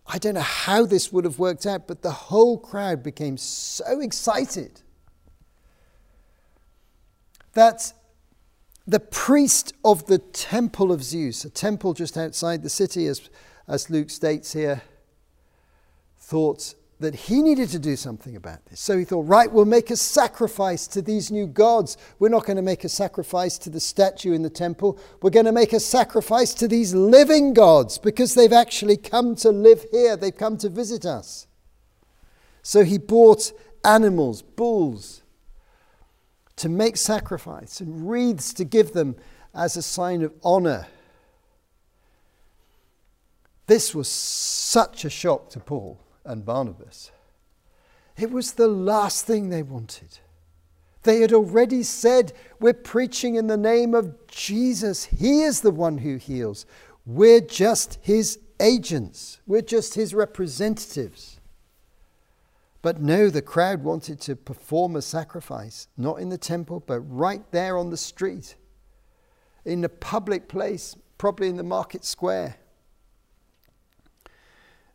I 0.06 0.18
don't 0.18 0.34
know 0.34 0.42
how 0.42 0.84
this 0.84 1.10
would 1.10 1.24
have 1.24 1.38
worked 1.38 1.64
out, 1.64 1.88
but 1.88 2.02
the 2.02 2.10
whole 2.10 2.58
crowd 2.58 3.02
became 3.02 3.38
so 3.38 4.00
excited 4.00 4.82
that 7.54 7.94
the 8.86 9.00
priest 9.00 9.72
of 9.86 10.04
the 10.04 10.18
temple 10.18 10.92
of 10.92 11.02
Zeus, 11.02 11.46
a 11.46 11.50
temple 11.50 11.94
just 11.94 12.18
outside 12.18 12.62
the 12.62 12.68
city, 12.68 13.06
as, 13.06 13.30
as 13.66 13.88
Luke 13.88 14.10
states 14.10 14.52
here, 14.52 14.82
thought 16.18 16.74
that 17.04 17.14
he 17.14 17.40
needed 17.40 17.68
to 17.70 17.78
do 17.78 17.96
something 17.96 18.36
about 18.36 18.64
this. 18.66 18.80
So 18.80 18.98
he 18.98 19.04
thought, 19.04 19.22
right, 19.22 19.50
we'll 19.50 19.64
make 19.64 19.90
a 19.90 19.96
sacrifice 19.96 20.86
to 20.88 21.00
these 21.00 21.30
new 21.30 21.46
gods. 21.46 21.96
We're 22.18 22.28
not 22.28 22.44
going 22.44 22.56
to 22.56 22.62
make 22.62 22.84
a 22.84 22.88
sacrifice 22.88 23.56
to 23.58 23.70
the 23.70 23.80
statue 23.80 24.32
in 24.32 24.42
the 24.42 24.50
temple. 24.50 24.98
We're 25.22 25.30
going 25.30 25.46
to 25.46 25.52
make 25.52 25.72
a 25.72 25.80
sacrifice 25.80 26.52
to 26.54 26.68
these 26.68 26.94
living 26.94 27.54
gods 27.54 27.98
because 27.98 28.34
they've 28.34 28.52
actually 28.52 28.96
come 28.96 29.36
to 29.36 29.50
live 29.50 29.86
here. 29.92 30.16
They've 30.16 30.36
come 30.36 30.56
to 30.58 30.68
visit 30.68 31.06
us. 31.06 31.46
So 32.62 32.84
he 32.84 32.98
bought 32.98 33.52
animals, 33.84 34.42
bulls, 34.42 35.22
to 36.56 36.68
make 36.68 36.96
sacrifice 36.96 37.80
and 37.80 38.08
wreaths 38.08 38.52
to 38.54 38.64
give 38.64 38.92
them 38.92 39.16
as 39.54 39.76
a 39.76 39.82
sign 39.82 40.22
of 40.22 40.32
honor. 40.42 40.86
This 43.66 43.94
was 43.94 44.08
such 44.08 45.04
a 45.04 45.10
shock 45.10 45.50
to 45.50 45.60
Paul 45.60 45.98
and 46.24 46.44
Barnabas. 46.44 47.10
It 48.16 48.30
was 48.30 48.52
the 48.52 48.68
last 48.68 49.26
thing 49.26 49.48
they 49.48 49.62
wanted. 49.62 50.18
They 51.02 51.20
had 51.20 51.32
already 51.32 51.82
said, 51.82 52.32
We're 52.60 52.72
preaching 52.72 53.34
in 53.34 53.46
the 53.46 53.56
name 53.56 53.94
of 53.94 54.26
Jesus. 54.26 55.04
He 55.04 55.42
is 55.42 55.60
the 55.60 55.70
one 55.70 55.98
who 55.98 56.16
heals. 56.16 56.64
We're 57.06 57.40
just 57.40 57.98
his 58.00 58.38
agents, 58.60 59.40
we're 59.46 59.62
just 59.62 59.94
his 59.94 60.14
representatives. 60.14 61.40
But 62.80 63.00
no, 63.00 63.30
the 63.30 63.40
crowd 63.40 63.82
wanted 63.82 64.20
to 64.22 64.36
perform 64.36 64.94
a 64.94 65.00
sacrifice, 65.02 65.88
not 65.96 66.20
in 66.20 66.28
the 66.28 66.36
temple, 66.36 66.84
but 66.86 67.00
right 67.00 67.42
there 67.50 67.78
on 67.78 67.88
the 67.88 67.96
street, 67.96 68.56
in 69.64 69.82
a 69.84 69.88
public 69.88 70.48
place, 70.48 70.94
probably 71.16 71.48
in 71.48 71.56
the 71.56 71.62
market 71.62 72.04
square. 72.04 72.56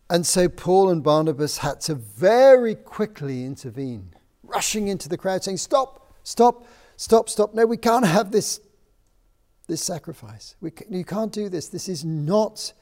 And 0.10 0.26
so 0.26 0.50
Paul 0.50 0.90
and 0.90 1.04
Barnabas 1.04 1.60
had 1.60 1.82
to 1.82 1.96
very 1.96 2.74
quickly 2.74 3.46
intervene, 3.46 4.14
rushing 4.44 4.88
into 4.88 5.08
the 5.08 5.18
crowd, 5.18 5.44
saying, 5.44 5.58
Stop, 5.58 6.14
stop, 6.24 6.66
stop, 6.96 7.30
stop. 7.30 7.54
No, 7.54 7.66
we 7.66 7.78
can't 7.78 8.06
have 8.06 8.32
this, 8.32 8.60
this 9.68 9.84
sacrifice. 9.84 10.56
We, 10.62 10.72
you 10.90 11.06
can't 11.06 11.32
do 11.32 11.48
this. 11.48 11.68
This 11.68 11.88
is 11.88 12.04
not 12.04 12.74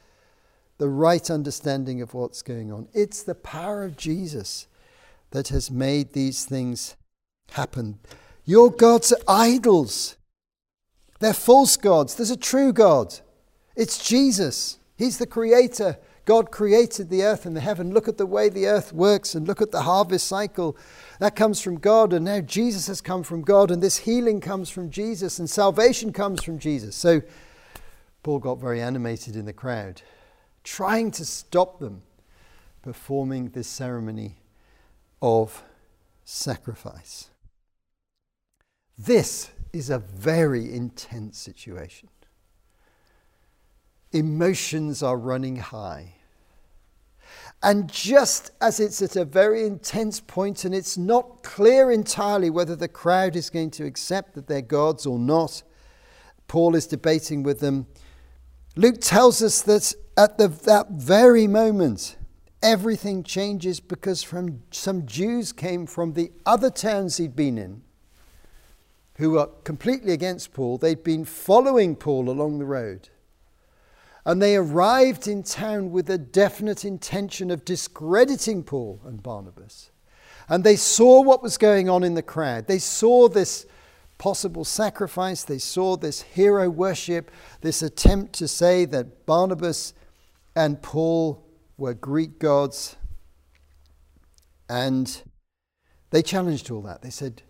the 0.78 0.88
right 0.88 1.28
understanding 1.30 2.00
of 2.00 2.14
what's 2.14 2.40
going 2.40 2.72
on. 2.72 2.88
It's 2.94 3.22
the 3.22 3.34
power 3.34 3.84
of 3.84 3.96
Jesus 3.96 4.68
that 5.30 5.48
has 5.48 5.70
made 5.70 6.12
these 6.12 6.46
things 6.46 6.96
happen. 7.50 7.98
Your 8.44 8.70
gods 8.70 9.12
are 9.12 9.18
idols, 9.28 10.16
they're 11.20 11.34
false 11.34 11.76
gods. 11.76 12.14
There's 12.14 12.30
a 12.30 12.36
true 12.36 12.72
God. 12.72 13.14
It's 13.76 14.08
Jesus, 14.08 14.78
He's 14.96 15.18
the 15.18 15.26
creator. 15.26 15.98
God 16.28 16.50
created 16.50 17.08
the 17.08 17.22
earth 17.22 17.46
and 17.46 17.56
the 17.56 17.60
heaven. 17.62 17.94
Look 17.94 18.06
at 18.06 18.18
the 18.18 18.26
way 18.26 18.50
the 18.50 18.66
earth 18.66 18.92
works 18.92 19.34
and 19.34 19.48
look 19.48 19.62
at 19.62 19.70
the 19.70 19.80
harvest 19.80 20.26
cycle. 20.26 20.76
That 21.20 21.34
comes 21.34 21.62
from 21.62 21.78
God, 21.78 22.12
and 22.12 22.26
now 22.26 22.42
Jesus 22.42 22.86
has 22.88 23.00
come 23.00 23.22
from 23.22 23.40
God, 23.40 23.70
and 23.70 23.82
this 23.82 23.96
healing 23.96 24.42
comes 24.42 24.68
from 24.68 24.90
Jesus, 24.90 25.38
and 25.38 25.48
salvation 25.48 26.12
comes 26.12 26.44
from 26.44 26.58
Jesus. 26.58 26.94
So 26.96 27.22
Paul 28.22 28.40
got 28.40 28.60
very 28.60 28.82
animated 28.82 29.36
in 29.36 29.46
the 29.46 29.54
crowd, 29.54 30.02
trying 30.64 31.12
to 31.12 31.24
stop 31.24 31.78
them 31.78 32.02
performing 32.82 33.48
this 33.48 33.66
ceremony 33.66 34.36
of 35.22 35.62
sacrifice. 36.26 37.30
This 38.98 39.48
is 39.72 39.88
a 39.88 39.98
very 39.98 40.74
intense 40.74 41.38
situation. 41.38 42.10
Emotions 44.12 45.02
are 45.02 45.16
running 45.16 45.56
high. 45.56 46.16
And 47.62 47.90
just 47.90 48.52
as 48.60 48.78
it's 48.78 49.02
at 49.02 49.16
a 49.16 49.24
very 49.24 49.66
intense 49.66 50.20
point 50.20 50.64
and 50.64 50.74
it's 50.74 50.96
not 50.96 51.42
clear 51.42 51.90
entirely 51.90 52.50
whether 52.50 52.76
the 52.76 52.88
crowd 52.88 53.34
is 53.34 53.50
going 53.50 53.70
to 53.72 53.84
accept 53.84 54.34
that 54.34 54.46
they're 54.46 54.62
gods 54.62 55.06
or 55.06 55.18
not, 55.18 55.62
Paul 56.46 56.76
is 56.76 56.86
debating 56.86 57.42
with 57.42 57.58
them. 57.58 57.86
Luke 58.76 59.00
tells 59.00 59.42
us 59.42 59.60
that 59.62 59.92
at 60.16 60.38
the, 60.38 60.48
that 60.48 60.90
very 60.90 61.48
moment, 61.48 62.16
everything 62.62 63.24
changes 63.24 63.80
because 63.80 64.22
from 64.22 64.62
some 64.70 65.04
Jews 65.04 65.52
came 65.52 65.86
from 65.86 66.12
the 66.12 66.30
other 66.46 66.70
towns 66.70 67.16
he'd 67.16 67.34
been 67.34 67.58
in 67.58 67.82
who 69.18 69.32
were 69.32 69.48
completely 69.64 70.12
against 70.12 70.52
Paul. 70.52 70.78
They'd 70.78 71.02
been 71.02 71.24
following 71.24 71.96
Paul 71.96 72.30
along 72.30 72.60
the 72.60 72.64
road. 72.64 73.08
And 74.24 74.42
they 74.42 74.56
arrived 74.56 75.26
in 75.26 75.42
town 75.42 75.90
with 75.90 76.10
a 76.10 76.18
definite 76.18 76.84
intention 76.84 77.50
of 77.50 77.64
discrediting 77.64 78.62
Paul 78.62 79.00
and 79.04 79.22
Barnabas. 79.22 79.90
And 80.48 80.64
they 80.64 80.76
saw 80.76 81.22
what 81.22 81.42
was 81.42 81.58
going 81.58 81.88
on 81.88 82.02
in 82.04 82.14
the 82.14 82.22
crowd. 82.22 82.66
They 82.66 82.78
saw 82.78 83.28
this 83.28 83.66
possible 84.18 84.64
sacrifice. 84.64 85.44
They 85.44 85.58
saw 85.58 85.96
this 85.96 86.22
hero 86.22 86.68
worship, 86.68 87.30
this 87.60 87.82
attempt 87.82 88.32
to 88.34 88.48
say 88.48 88.84
that 88.86 89.26
Barnabas 89.26 89.94
and 90.56 90.82
Paul 90.82 91.44
were 91.76 91.94
Greek 91.94 92.38
gods. 92.38 92.96
And 94.68 95.22
they 96.10 96.22
challenged 96.22 96.70
all 96.70 96.82
that. 96.82 97.02
They 97.02 97.10
said, 97.10 97.42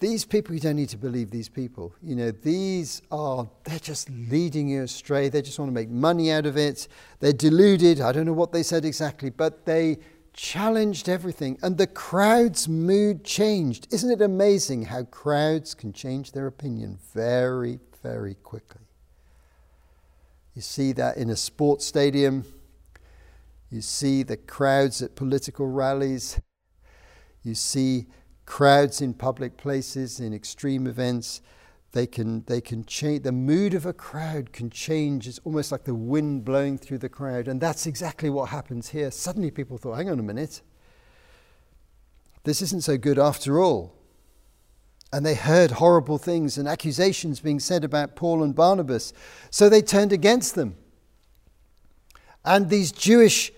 these 0.00 0.24
people, 0.24 0.54
you 0.54 0.60
don't 0.60 0.76
need 0.76 0.88
to 0.88 0.96
believe 0.96 1.30
these 1.30 1.48
people. 1.48 1.94
You 2.02 2.16
know, 2.16 2.30
these 2.30 3.02
are, 3.10 3.48
they're 3.64 3.78
just 3.78 4.10
leading 4.10 4.68
you 4.68 4.82
astray. 4.82 5.28
They 5.28 5.42
just 5.42 5.58
want 5.58 5.68
to 5.68 5.74
make 5.74 5.90
money 5.90 6.32
out 6.32 6.46
of 6.46 6.56
it. 6.56 6.88
They're 7.20 7.32
deluded. 7.32 8.00
I 8.00 8.10
don't 8.12 8.26
know 8.26 8.32
what 8.32 8.50
they 8.50 8.62
said 8.62 8.84
exactly, 8.84 9.30
but 9.30 9.66
they 9.66 9.98
challenged 10.32 11.08
everything. 11.08 11.58
And 11.62 11.76
the 11.76 11.86
crowd's 11.86 12.66
mood 12.66 13.24
changed. 13.24 13.92
Isn't 13.92 14.10
it 14.10 14.22
amazing 14.22 14.84
how 14.84 15.04
crowds 15.04 15.74
can 15.74 15.92
change 15.92 16.32
their 16.32 16.46
opinion 16.46 16.98
very, 17.12 17.78
very 18.02 18.34
quickly? 18.34 18.86
You 20.54 20.62
see 20.62 20.92
that 20.92 21.18
in 21.18 21.30
a 21.30 21.36
sports 21.36 21.84
stadium. 21.84 22.44
You 23.70 23.82
see 23.82 24.22
the 24.22 24.36
crowds 24.36 25.02
at 25.02 25.14
political 25.14 25.66
rallies. 25.66 26.40
You 27.42 27.54
see 27.54 28.06
crowds 28.50 29.00
in 29.00 29.14
public 29.14 29.56
places, 29.56 30.18
in 30.18 30.34
extreme 30.34 30.88
events. 30.88 31.40
They 31.92 32.04
can, 32.04 32.42
they 32.48 32.60
can 32.60 32.84
change, 32.84 33.22
the 33.22 33.30
mood 33.30 33.74
of 33.74 33.86
a 33.86 33.92
crowd 33.92 34.52
can 34.52 34.70
change. 34.70 35.28
It's 35.28 35.38
almost 35.44 35.70
like 35.70 35.84
the 35.84 35.94
wind 35.94 36.44
blowing 36.44 36.76
through 36.76 36.98
the 36.98 37.08
crowd. 37.08 37.46
And 37.46 37.60
that's 37.60 37.86
exactly 37.86 38.28
what 38.28 38.48
happens 38.48 38.88
here. 38.88 39.12
Suddenly 39.12 39.52
people 39.52 39.78
thought, 39.78 39.94
hang 39.94 40.10
on 40.10 40.18
a 40.18 40.24
minute, 40.24 40.62
this 42.42 42.60
isn't 42.60 42.82
so 42.82 42.98
good 42.98 43.20
after 43.20 43.60
all. 43.60 43.94
And 45.12 45.24
they 45.24 45.36
heard 45.36 45.70
horrible 45.70 46.18
things 46.18 46.58
and 46.58 46.66
accusations 46.66 47.38
being 47.38 47.60
said 47.60 47.84
about 47.84 48.16
Paul 48.16 48.42
and 48.42 48.52
Barnabas. 48.52 49.12
So 49.50 49.68
they 49.68 49.80
turned 49.80 50.12
against 50.12 50.56
them. 50.56 50.76
And 52.44 52.68
these 52.68 52.90
Jewish 52.90 53.52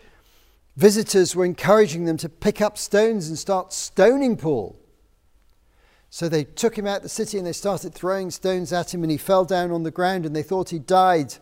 visitors 0.77 1.35
were 1.35 1.47
encouraging 1.47 2.05
them 2.05 2.19
to 2.19 2.29
pick 2.29 2.61
up 2.61 2.77
stones 2.77 3.29
and 3.29 3.39
start 3.39 3.73
stoning 3.73 4.37
Paul. 4.37 4.79
So 6.15 6.29
they 6.29 6.45
took 6.45 6.77
him 6.77 6.87
out 6.87 6.99
of 6.99 7.05
the 7.05 7.09
city 7.09 7.39
and 7.39 7.47
they 7.47 7.55
started 7.55 7.95
throwing 7.95 8.31
stones 8.31 8.71
at 8.71 8.93
him, 8.93 9.03
and 9.03 9.11
he 9.11 9.17
fell 9.17 9.47
down 9.47 9.71
on 9.71 9.83
the 9.83 9.91
ground, 9.91 10.27
and 10.27 10.37
they 10.37 10.43
thought 10.43 10.69
he 10.69 10.79
died. 10.79 11.37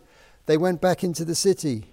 They 0.46 0.56
went 0.56 0.80
back 0.80 1.02
into 1.02 1.24
the 1.24 1.34
city. 1.34 1.86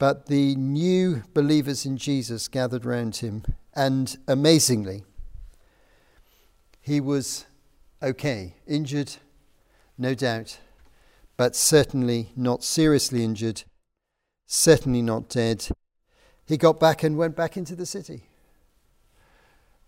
But 0.00 0.26
the 0.26 0.56
new 0.56 1.22
believers 1.32 1.86
in 1.86 1.96
Jesus 1.96 2.48
gathered 2.48 2.84
round 2.84 3.14
him, 3.14 3.44
and 3.72 4.18
amazingly, 4.26 5.04
he 6.80 7.00
was 7.00 7.46
okay, 8.02 8.56
injured, 8.66 9.12
no 9.96 10.12
doubt, 10.12 10.58
but 11.36 11.54
certainly 11.54 12.32
not 12.34 12.64
seriously 12.64 13.22
injured, 13.22 13.62
certainly 14.48 15.02
not 15.02 15.28
dead. 15.28 15.68
He 16.46 16.56
got 16.56 16.80
back 16.80 17.04
and 17.04 17.16
went 17.16 17.36
back 17.36 17.56
into 17.56 17.76
the 17.76 17.86
city. 17.86 18.24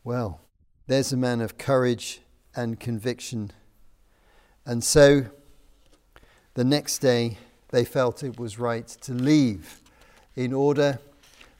Well, 0.04 0.45
there's 0.86 1.12
a 1.12 1.16
man 1.16 1.40
of 1.40 1.58
courage 1.58 2.20
and 2.54 2.78
conviction. 2.78 3.52
And 4.64 4.82
so 4.82 5.26
the 6.54 6.64
next 6.64 6.98
day, 6.98 7.38
they 7.70 7.84
felt 7.84 8.22
it 8.22 8.38
was 8.38 8.58
right 8.58 8.86
to 8.86 9.12
leave 9.12 9.80
in 10.36 10.52
order 10.52 10.98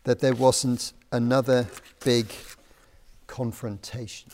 that 0.05 0.21
there 0.21 0.35
wasn't 0.35 0.93
another 1.11 1.67
big 2.05 2.33
confrontation. 3.27 4.31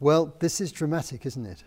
Well, 0.00 0.34
this 0.40 0.60
is 0.60 0.72
dramatic, 0.72 1.26
isn't 1.26 1.46
it? 1.46 1.62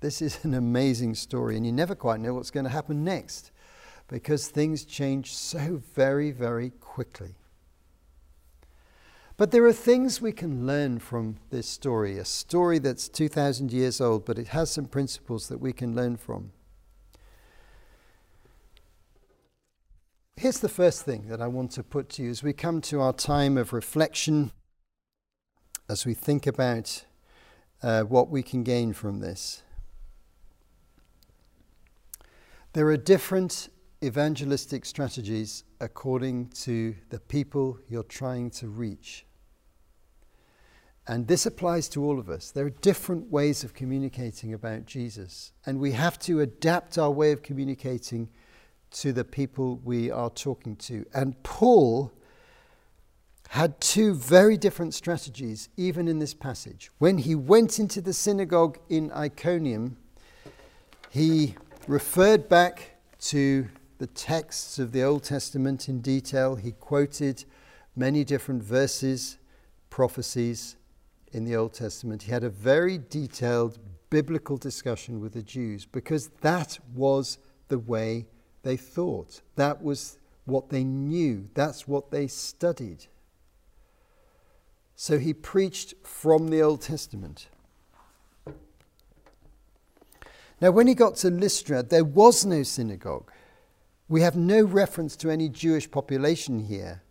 This 0.00 0.22
is 0.22 0.44
an 0.44 0.54
amazing 0.54 1.14
story, 1.14 1.56
and 1.56 1.66
you 1.66 1.72
never 1.72 1.94
quite 1.94 2.20
know 2.20 2.34
what's 2.34 2.50
going 2.50 2.64
to 2.64 2.70
happen 2.70 3.02
next 3.02 3.50
because 4.08 4.48
things 4.48 4.84
change 4.84 5.34
so 5.34 5.80
very, 5.94 6.30
very 6.30 6.70
quickly. 6.80 7.34
But 9.40 9.52
there 9.52 9.64
are 9.64 9.72
things 9.72 10.20
we 10.20 10.32
can 10.32 10.66
learn 10.66 10.98
from 10.98 11.36
this 11.48 11.66
story, 11.66 12.18
a 12.18 12.26
story 12.26 12.78
that's 12.78 13.08
2,000 13.08 13.72
years 13.72 13.98
old, 13.98 14.26
but 14.26 14.38
it 14.38 14.48
has 14.48 14.70
some 14.70 14.84
principles 14.84 15.48
that 15.48 15.62
we 15.62 15.72
can 15.72 15.96
learn 15.96 16.18
from. 16.18 16.52
Here's 20.36 20.60
the 20.60 20.68
first 20.68 21.06
thing 21.06 21.28
that 21.28 21.40
I 21.40 21.46
want 21.46 21.70
to 21.70 21.82
put 21.82 22.10
to 22.10 22.22
you 22.22 22.28
as 22.28 22.42
we 22.42 22.52
come 22.52 22.82
to 22.82 23.00
our 23.00 23.14
time 23.14 23.56
of 23.56 23.72
reflection, 23.72 24.52
as 25.88 26.04
we 26.04 26.12
think 26.12 26.46
about 26.46 27.06
uh, 27.82 28.02
what 28.02 28.28
we 28.28 28.42
can 28.42 28.62
gain 28.62 28.92
from 28.92 29.20
this. 29.20 29.62
There 32.74 32.88
are 32.88 32.98
different 32.98 33.70
evangelistic 34.04 34.84
strategies 34.84 35.64
according 35.80 36.48
to 36.48 36.94
the 37.08 37.20
people 37.20 37.78
you're 37.88 38.02
trying 38.02 38.50
to 38.50 38.68
reach. 38.68 39.24
And 41.10 41.26
this 41.26 41.44
applies 41.44 41.88
to 41.88 42.04
all 42.04 42.20
of 42.20 42.30
us. 42.30 42.52
There 42.52 42.66
are 42.66 42.70
different 42.70 43.32
ways 43.32 43.64
of 43.64 43.74
communicating 43.74 44.54
about 44.54 44.86
Jesus, 44.86 45.50
and 45.66 45.80
we 45.80 45.90
have 45.90 46.20
to 46.20 46.38
adapt 46.38 46.98
our 46.98 47.10
way 47.10 47.32
of 47.32 47.42
communicating 47.42 48.28
to 48.92 49.12
the 49.12 49.24
people 49.24 49.80
we 49.82 50.08
are 50.08 50.30
talking 50.30 50.76
to. 50.76 51.04
And 51.12 51.42
Paul 51.42 52.12
had 53.48 53.80
two 53.80 54.14
very 54.14 54.56
different 54.56 54.94
strategies, 54.94 55.68
even 55.76 56.06
in 56.06 56.20
this 56.20 56.32
passage. 56.32 56.92
When 56.98 57.18
he 57.18 57.34
went 57.34 57.80
into 57.80 58.00
the 58.00 58.12
synagogue 58.12 58.78
in 58.88 59.10
Iconium, 59.10 59.96
he 61.10 61.56
referred 61.88 62.48
back 62.48 62.98
to 63.22 63.66
the 63.98 64.06
texts 64.06 64.78
of 64.78 64.92
the 64.92 65.02
Old 65.02 65.24
Testament 65.24 65.88
in 65.88 66.02
detail. 66.02 66.54
He 66.54 66.70
quoted 66.70 67.46
many 67.96 68.22
different 68.22 68.62
verses, 68.62 69.38
prophecies 69.90 70.76
in 71.32 71.44
the 71.44 71.56
Old 71.56 71.72
Testament. 71.72 72.22
He 72.22 72.32
had 72.32 72.44
a 72.44 72.50
very 72.50 72.98
detailed 72.98 73.78
biblical 74.10 74.56
discussion 74.56 75.20
with 75.20 75.32
the 75.32 75.42
Jews 75.42 75.86
because 75.86 76.28
that 76.40 76.78
was 76.94 77.38
the 77.68 77.78
way 77.78 78.26
they 78.62 78.76
thought. 78.76 79.40
That 79.56 79.82
was 79.82 80.18
what 80.44 80.68
they 80.68 80.84
knew. 80.84 81.48
That's 81.54 81.86
what 81.86 82.10
they 82.10 82.26
studied. 82.26 83.06
So 84.96 85.18
he 85.18 85.32
preached 85.32 85.94
from 86.02 86.48
the 86.48 86.60
Old 86.60 86.82
Testament. 86.82 87.48
Now, 90.60 90.72
when 90.72 90.86
he 90.86 90.94
got 90.94 91.16
to 91.16 91.30
Lystra, 91.30 91.82
there 91.82 92.04
was 92.04 92.44
no 92.44 92.62
synagogue. 92.64 93.32
We 94.08 94.20
have 94.20 94.36
no 94.36 94.62
reference 94.62 95.16
to 95.16 95.30
any 95.30 95.48
Jewish 95.48 95.90
population 95.90 96.66
here. 96.66 97.02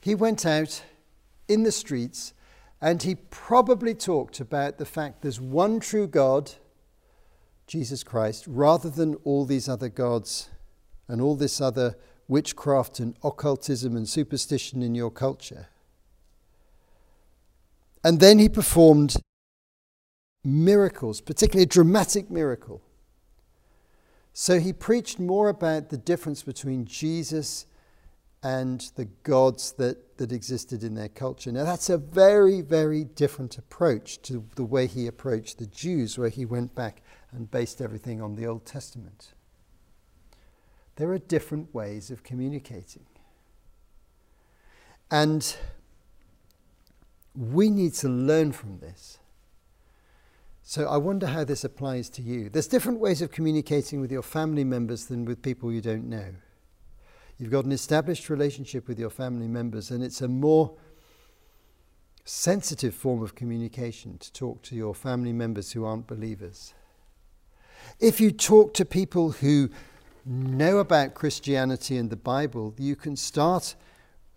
He 0.00 0.16
went 0.16 0.44
out 0.44 0.82
in 1.46 1.62
the 1.62 1.70
streets 1.70 2.32
and 2.80 3.02
he 3.02 3.16
probably 3.16 3.94
talked 3.94 4.40
about 4.40 4.78
the 4.78 4.86
fact 4.86 5.22
there's 5.22 5.40
one 5.40 5.80
true 5.80 6.06
God, 6.06 6.52
Jesus 7.66 8.04
Christ, 8.04 8.44
rather 8.46 8.88
than 8.88 9.16
all 9.24 9.44
these 9.44 9.68
other 9.68 9.88
gods 9.88 10.50
and 11.08 11.20
all 11.20 11.34
this 11.34 11.60
other 11.60 11.96
witchcraft 12.28 13.00
and 13.00 13.16
occultism 13.24 13.96
and 13.96 14.08
superstition 14.08 14.82
in 14.82 14.94
your 14.94 15.10
culture. 15.10 15.68
And 18.04 18.20
then 18.20 18.38
he 18.38 18.48
performed 18.48 19.16
miracles, 20.44 21.20
particularly 21.20 21.64
a 21.64 21.66
dramatic 21.66 22.30
miracle. 22.30 22.80
So 24.32 24.60
he 24.60 24.72
preached 24.72 25.18
more 25.18 25.48
about 25.48 25.88
the 25.88 25.96
difference 25.96 26.44
between 26.44 26.84
Jesus 26.84 27.66
and 28.42 28.92
the 28.94 29.06
gods 29.24 29.72
that, 29.72 30.16
that 30.18 30.32
existed 30.32 30.84
in 30.84 30.94
their 30.94 31.08
culture. 31.08 31.50
Now, 31.50 31.64
that's 31.64 31.90
a 31.90 31.98
very, 31.98 32.60
very 32.60 33.04
different 33.04 33.58
approach 33.58 34.22
to 34.22 34.44
the 34.54 34.64
way 34.64 34.86
he 34.86 35.06
approached 35.06 35.58
the 35.58 35.66
Jews, 35.66 36.16
where 36.16 36.28
he 36.28 36.44
went 36.44 36.74
back 36.74 37.02
and 37.32 37.50
based 37.50 37.80
everything 37.80 38.22
on 38.22 38.36
the 38.36 38.46
Old 38.46 38.64
Testament. 38.64 39.32
There 40.96 41.10
are 41.10 41.18
different 41.18 41.74
ways 41.74 42.10
of 42.10 42.22
communicating. 42.22 43.06
And 45.10 45.56
we 47.34 47.70
need 47.70 47.94
to 47.94 48.08
learn 48.08 48.52
from 48.52 48.78
this. 48.78 49.18
So 50.62 50.86
I 50.86 50.98
wonder 50.98 51.26
how 51.26 51.44
this 51.44 51.64
applies 51.64 52.10
to 52.10 52.22
you. 52.22 52.50
There's 52.50 52.66
different 52.66 53.00
ways 53.00 53.22
of 53.22 53.32
communicating 53.32 54.00
with 54.00 54.12
your 54.12 54.22
family 54.22 54.64
members 54.64 55.06
than 55.06 55.24
with 55.24 55.40
people 55.40 55.72
you 55.72 55.80
don't 55.80 56.08
know. 56.08 56.34
You've 57.38 57.52
got 57.52 57.64
an 57.64 57.72
established 57.72 58.28
relationship 58.30 58.88
with 58.88 58.98
your 58.98 59.10
family 59.10 59.46
members, 59.46 59.92
and 59.92 60.02
it's 60.02 60.20
a 60.20 60.28
more 60.28 60.74
sensitive 62.24 62.94
form 62.94 63.22
of 63.22 63.36
communication 63.36 64.18
to 64.18 64.32
talk 64.32 64.62
to 64.62 64.74
your 64.74 64.92
family 64.92 65.32
members 65.32 65.72
who 65.72 65.84
aren't 65.84 66.08
believers. 66.08 66.74
If 68.00 68.20
you 68.20 68.32
talk 68.32 68.74
to 68.74 68.84
people 68.84 69.30
who 69.30 69.70
know 70.26 70.78
about 70.78 71.14
Christianity 71.14 71.96
and 71.96 72.10
the 72.10 72.16
Bible, 72.16 72.74
you 72.76 72.96
can 72.96 73.14
start 73.14 73.76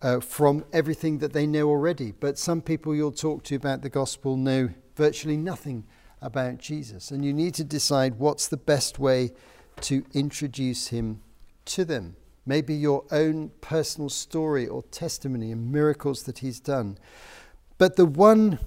uh, 0.00 0.20
from 0.20 0.64
everything 0.72 1.18
that 1.18 1.32
they 1.32 1.46
know 1.46 1.68
already. 1.68 2.12
But 2.12 2.38
some 2.38 2.62
people 2.62 2.94
you'll 2.94 3.10
talk 3.10 3.42
to 3.44 3.56
about 3.56 3.82
the 3.82 3.90
gospel 3.90 4.36
know 4.36 4.70
virtually 4.94 5.36
nothing 5.36 5.84
about 6.20 6.58
Jesus. 6.58 7.10
And 7.10 7.24
you 7.24 7.32
need 7.32 7.54
to 7.54 7.64
decide 7.64 8.20
what's 8.20 8.46
the 8.46 8.56
best 8.56 9.00
way 9.00 9.32
to 9.80 10.04
introduce 10.14 10.88
him 10.88 11.20
to 11.64 11.84
them 11.84 12.16
maybe 12.44 12.74
your 12.74 13.04
own 13.10 13.50
personal 13.60 14.08
story 14.08 14.66
or 14.66 14.82
testimony 14.82 15.52
and 15.52 15.70
miracles 15.70 16.24
that 16.24 16.38
he's 16.38 16.60
done. 16.60 16.98
But 17.78 17.96
the 17.96 18.06
one 18.06 18.58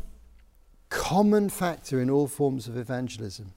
common 0.90 1.50
factor 1.50 2.00
in 2.02 2.10
all 2.10 2.28
forms 2.28 2.68
of 2.68 2.78
evangelism 2.78 3.54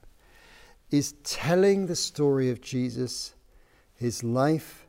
is 0.91 1.13
telling 1.23 1.85
the 1.85 1.95
story 1.95 2.49
of 2.49 2.61
Jesus, 2.61 3.35
his 3.93 4.23
life, 4.23 4.87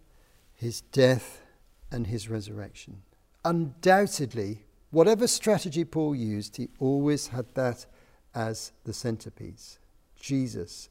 his 0.54 0.80
death, 0.80 1.42
and 1.90 2.06
his 2.06 2.28
resurrection. 2.28 3.02
Undoubtedly, 3.44 4.64
whatever 4.90 5.26
strategy 5.26 5.84
Paul 5.84 6.14
used, 6.14 6.56
he 6.56 6.68
always 6.78 7.28
had 7.28 7.46
that 7.54 7.86
as 8.34 8.72
the 8.84 8.92
centerpiece. 8.92 9.78
Jesus, 10.18 10.88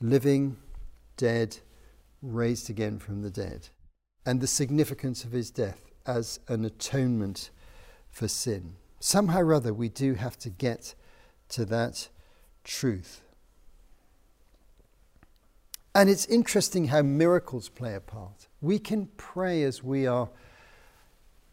living, 0.00 0.56
dead, 1.16 1.58
raised 2.22 2.70
again 2.70 2.98
from 2.98 3.22
the 3.22 3.30
dead, 3.30 3.68
and 4.26 4.40
the 4.40 4.46
significance 4.46 5.24
of 5.24 5.32
his 5.32 5.50
death 5.50 5.90
as 6.06 6.40
an 6.48 6.64
atonement 6.64 7.50
for 8.10 8.28
sin. 8.28 8.74
Somehow 8.98 9.40
or 9.40 9.54
other, 9.54 9.72
we 9.72 9.88
do 9.88 10.14
have 10.14 10.38
to 10.38 10.50
get 10.50 10.94
to 11.50 11.64
that 11.66 12.08
truth. 12.64 13.22
And 15.94 16.08
it's 16.08 16.26
interesting 16.26 16.86
how 16.86 17.02
miracles 17.02 17.68
play 17.68 17.94
a 17.94 18.00
part. 18.00 18.46
We 18.60 18.78
can 18.78 19.08
pray 19.16 19.62
as 19.64 19.82
we 19.82 20.06
are 20.06 20.28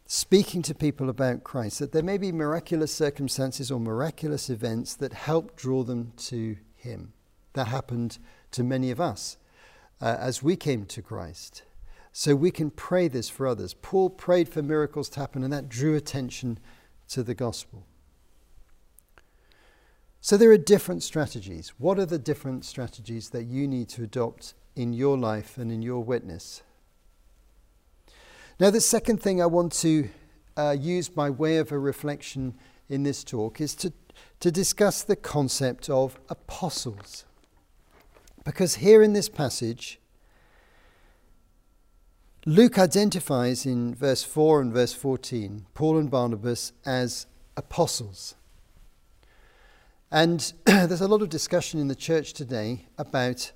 speaking 0.06 0.62
to 0.62 0.74
people 0.74 1.10
about 1.10 1.44
Christ 1.44 1.80
that 1.80 1.92
there 1.92 2.02
may 2.02 2.18
be 2.18 2.32
miraculous 2.32 2.94
circumstances 2.94 3.70
or 3.70 3.80
miraculous 3.80 4.48
events 4.48 4.94
that 4.96 5.12
help 5.12 5.56
draw 5.56 5.82
them 5.82 6.12
to 6.16 6.56
Him. 6.76 7.12
That 7.54 7.68
happened 7.68 8.18
to 8.52 8.62
many 8.62 8.90
of 8.90 9.00
us 9.00 9.36
uh, 10.00 10.16
as 10.18 10.42
we 10.42 10.56
came 10.56 10.84
to 10.86 11.02
Christ. 11.02 11.62
So 12.12 12.34
we 12.34 12.50
can 12.50 12.70
pray 12.70 13.08
this 13.08 13.28
for 13.28 13.46
others. 13.46 13.74
Paul 13.74 14.10
prayed 14.10 14.48
for 14.48 14.62
miracles 14.62 15.08
to 15.10 15.20
happen, 15.20 15.44
and 15.44 15.52
that 15.52 15.68
drew 15.68 15.94
attention 15.94 16.58
to 17.08 17.22
the 17.22 17.34
gospel. 17.34 17.86
So 20.20 20.36
there 20.36 20.50
are 20.50 20.58
different 20.58 21.02
strategies. 21.02 21.72
What 21.78 21.98
are 21.98 22.06
the 22.06 22.18
different 22.18 22.64
strategies 22.64 23.30
that 23.30 23.44
you 23.44 23.68
need 23.68 23.88
to 23.90 24.02
adopt 24.02 24.54
in 24.74 24.92
your 24.92 25.16
life 25.16 25.58
and 25.58 25.70
in 25.70 25.80
your 25.80 26.00
witness? 26.02 26.62
Now, 28.58 28.70
the 28.70 28.80
second 28.80 29.22
thing 29.22 29.40
I 29.40 29.46
want 29.46 29.72
to 29.74 30.08
uh, 30.56 30.76
use 30.78 31.08
by 31.08 31.30
way 31.30 31.58
of 31.58 31.70
a 31.70 31.78
reflection 31.78 32.54
in 32.88 33.04
this 33.04 33.22
talk 33.22 33.60
is 33.60 33.76
to, 33.76 33.92
to 34.40 34.50
discuss 34.50 35.02
the 35.02 35.14
concept 35.14 35.88
of 35.88 36.18
apostles. 36.28 37.24
Because 38.44 38.76
here 38.76 39.02
in 39.02 39.12
this 39.12 39.28
passage, 39.28 39.98
Luke 42.46 42.78
identifies 42.78 43.66
in 43.66 43.94
verse 43.94 44.22
4 44.22 44.62
and 44.62 44.72
verse 44.72 44.92
14 44.92 45.66
Paul 45.74 45.98
and 45.98 46.10
Barnabas 46.10 46.72
as 46.86 47.26
apostles. 47.56 48.34
And 50.10 50.52
there's 50.64 51.02
a 51.02 51.08
lot 51.08 51.20
of 51.20 51.28
discussion 51.28 51.78
in 51.78 51.88
the 51.88 51.94
church 51.94 52.32
today 52.32 52.86
about 52.96 53.52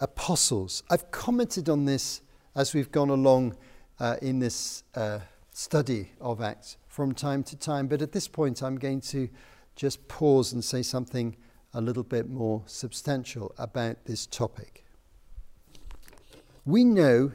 apostles. 0.00 0.82
I've 0.90 1.10
commented 1.10 1.68
on 1.68 1.86
this 1.86 2.20
as 2.54 2.74
we've 2.74 2.92
gone 2.92 3.08
along 3.08 3.56
uh, 3.98 4.16
in 4.20 4.40
this 4.40 4.82
uh, 4.94 5.20
study 5.52 6.10
of 6.20 6.42
Acts 6.42 6.76
from 6.88 7.14
time 7.14 7.42
to 7.44 7.56
time, 7.56 7.86
but 7.86 8.02
at 8.02 8.12
this 8.12 8.28
point 8.28 8.62
I'm 8.62 8.76
going 8.76 9.00
to 9.02 9.28
just 9.76 10.06
pause 10.08 10.52
and 10.52 10.62
say 10.62 10.82
something 10.82 11.36
a 11.74 11.80
little 11.80 12.04
bit 12.04 12.30
more 12.30 12.62
substantial 12.66 13.54
about 13.58 14.04
this 14.04 14.26
topic. 14.26 14.84
We 16.64 16.84
know 16.84 17.32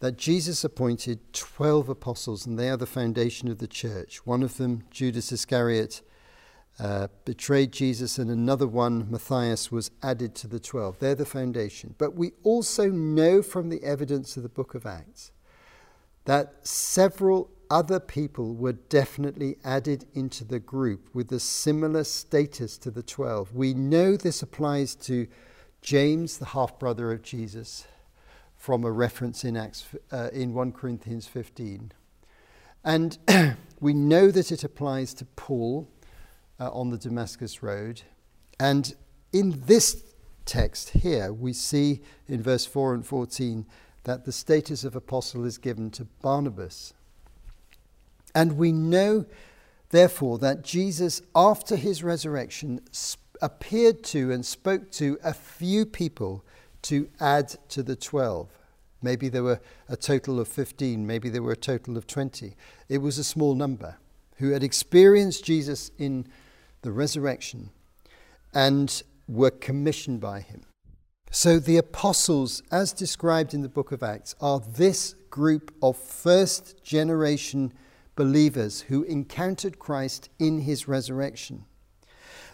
that 0.00 0.16
Jesus 0.16 0.62
appointed 0.62 1.32
12 1.32 1.88
apostles, 1.88 2.46
and 2.46 2.58
they 2.58 2.70
are 2.70 2.76
the 2.76 2.86
foundation 2.86 3.48
of 3.48 3.58
the 3.58 3.66
church. 3.66 4.24
One 4.24 4.42
of 4.42 4.56
them, 4.56 4.84
Judas 4.90 5.32
Iscariot, 5.32 6.02
uh, 6.78 7.08
betrayed 7.24 7.72
Jesus, 7.72 8.18
and 8.18 8.30
another 8.30 8.68
one, 8.68 9.10
Matthias, 9.10 9.72
was 9.72 9.90
added 10.02 10.36
to 10.36 10.46
the 10.46 10.60
12. 10.60 11.00
They're 11.00 11.16
the 11.16 11.26
foundation. 11.26 11.96
But 11.98 12.14
we 12.14 12.32
also 12.44 12.88
know 12.88 13.42
from 13.42 13.68
the 13.68 13.82
evidence 13.82 14.36
of 14.36 14.44
the 14.44 14.48
book 14.48 14.76
of 14.76 14.86
Acts 14.86 15.32
that 16.26 16.66
several 16.66 17.50
other 17.70 18.00
people 18.00 18.54
were 18.54 18.72
definitely 18.72 19.56
added 19.64 20.06
into 20.14 20.44
the 20.44 20.58
group 20.58 21.08
with 21.14 21.30
a 21.32 21.40
similar 21.40 22.04
status 22.04 22.78
to 22.78 22.90
the 22.90 23.02
12. 23.02 23.54
We 23.54 23.74
know 23.74 24.16
this 24.16 24.42
applies 24.42 24.94
to 24.96 25.26
James, 25.82 26.38
the 26.38 26.46
half 26.46 26.78
brother 26.78 27.12
of 27.12 27.22
Jesus, 27.22 27.86
from 28.56 28.84
a 28.84 28.90
reference 28.90 29.44
in, 29.44 29.56
Acts, 29.56 29.86
uh, 30.10 30.30
in 30.32 30.54
1 30.54 30.72
Corinthians 30.72 31.26
15. 31.26 31.92
And 32.84 33.18
we 33.80 33.92
know 33.92 34.30
that 34.30 34.50
it 34.50 34.64
applies 34.64 35.14
to 35.14 35.24
Paul 35.24 35.88
uh, 36.58 36.70
on 36.70 36.90
the 36.90 36.98
Damascus 36.98 37.62
Road. 37.62 38.02
And 38.58 38.94
in 39.32 39.62
this 39.66 40.04
text 40.44 40.90
here, 40.90 41.32
we 41.32 41.52
see 41.52 42.02
in 42.26 42.42
verse 42.42 42.66
4 42.66 42.94
and 42.94 43.06
14 43.06 43.66
that 44.04 44.24
the 44.24 44.32
status 44.32 44.84
of 44.84 44.96
apostle 44.96 45.44
is 45.44 45.58
given 45.58 45.90
to 45.90 46.04
Barnabas 46.22 46.94
And 48.34 48.56
we 48.56 48.72
know, 48.72 49.26
therefore, 49.90 50.38
that 50.38 50.62
Jesus, 50.62 51.22
after 51.34 51.76
his 51.76 52.02
resurrection, 52.02 52.80
appeared 53.40 54.02
to 54.04 54.32
and 54.32 54.44
spoke 54.44 54.90
to 54.92 55.18
a 55.24 55.32
few 55.32 55.86
people 55.86 56.44
to 56.82 57.08
add 57.20 57.56
to 57.70 57.82
the 57.82 57.96
12. 57.96 58.48
Maybe 59.00 59.28
there 59.28 59.44
were 59.44 59.60
a 59.88 59.96
total 59.96 60.40
of 60.40 60.48
15, 60.48 61.06
maybe 61.06 61.28
there 61.28 61.42
were 61.42 61.52
a 61.52 61.56
total 61.56 61.96
of 61.96 62.06
20. 62.06 62.56
It 62.88 62.98
was 62.98 63.18
a 63.18 63.24
small 63.24 63.54
number 63.54 63.96
who 64.36 64.50
had 64.50 64.62
experienced 64.62 65.44
Jesus 65.44 65.90
in 65.98 66.26
the 66.82 66.90
resurrection 66.90 67.70
and 68.54 69.02
were 69.28 69.50
commissioned 69.50 70.20
by 70.20 70.40
him. 70.40 70.62
So 71.30 71.58
the 71.58 71.76
apostles, 71.76 72.62
as 72.72 72.92
described 72.92 73.52
in 73.52 73.62
the 73.62 73.68
book 73.68 73.92
of 73.92 74.02
Acts, 74.02 74.34
are 74.40 74.60
this 74.60 75.14
group 75.30 75.74
of 75.82 75.96
first 75.96 76.82
generation 76.82 77.72
believers 78.18 78.80
who 78.88 79.04
encountered 79.04 79.78
Christ 79.78 80.28
in 80.40 80.62
his 80.62 80.88
resurrection. 80.88 81.64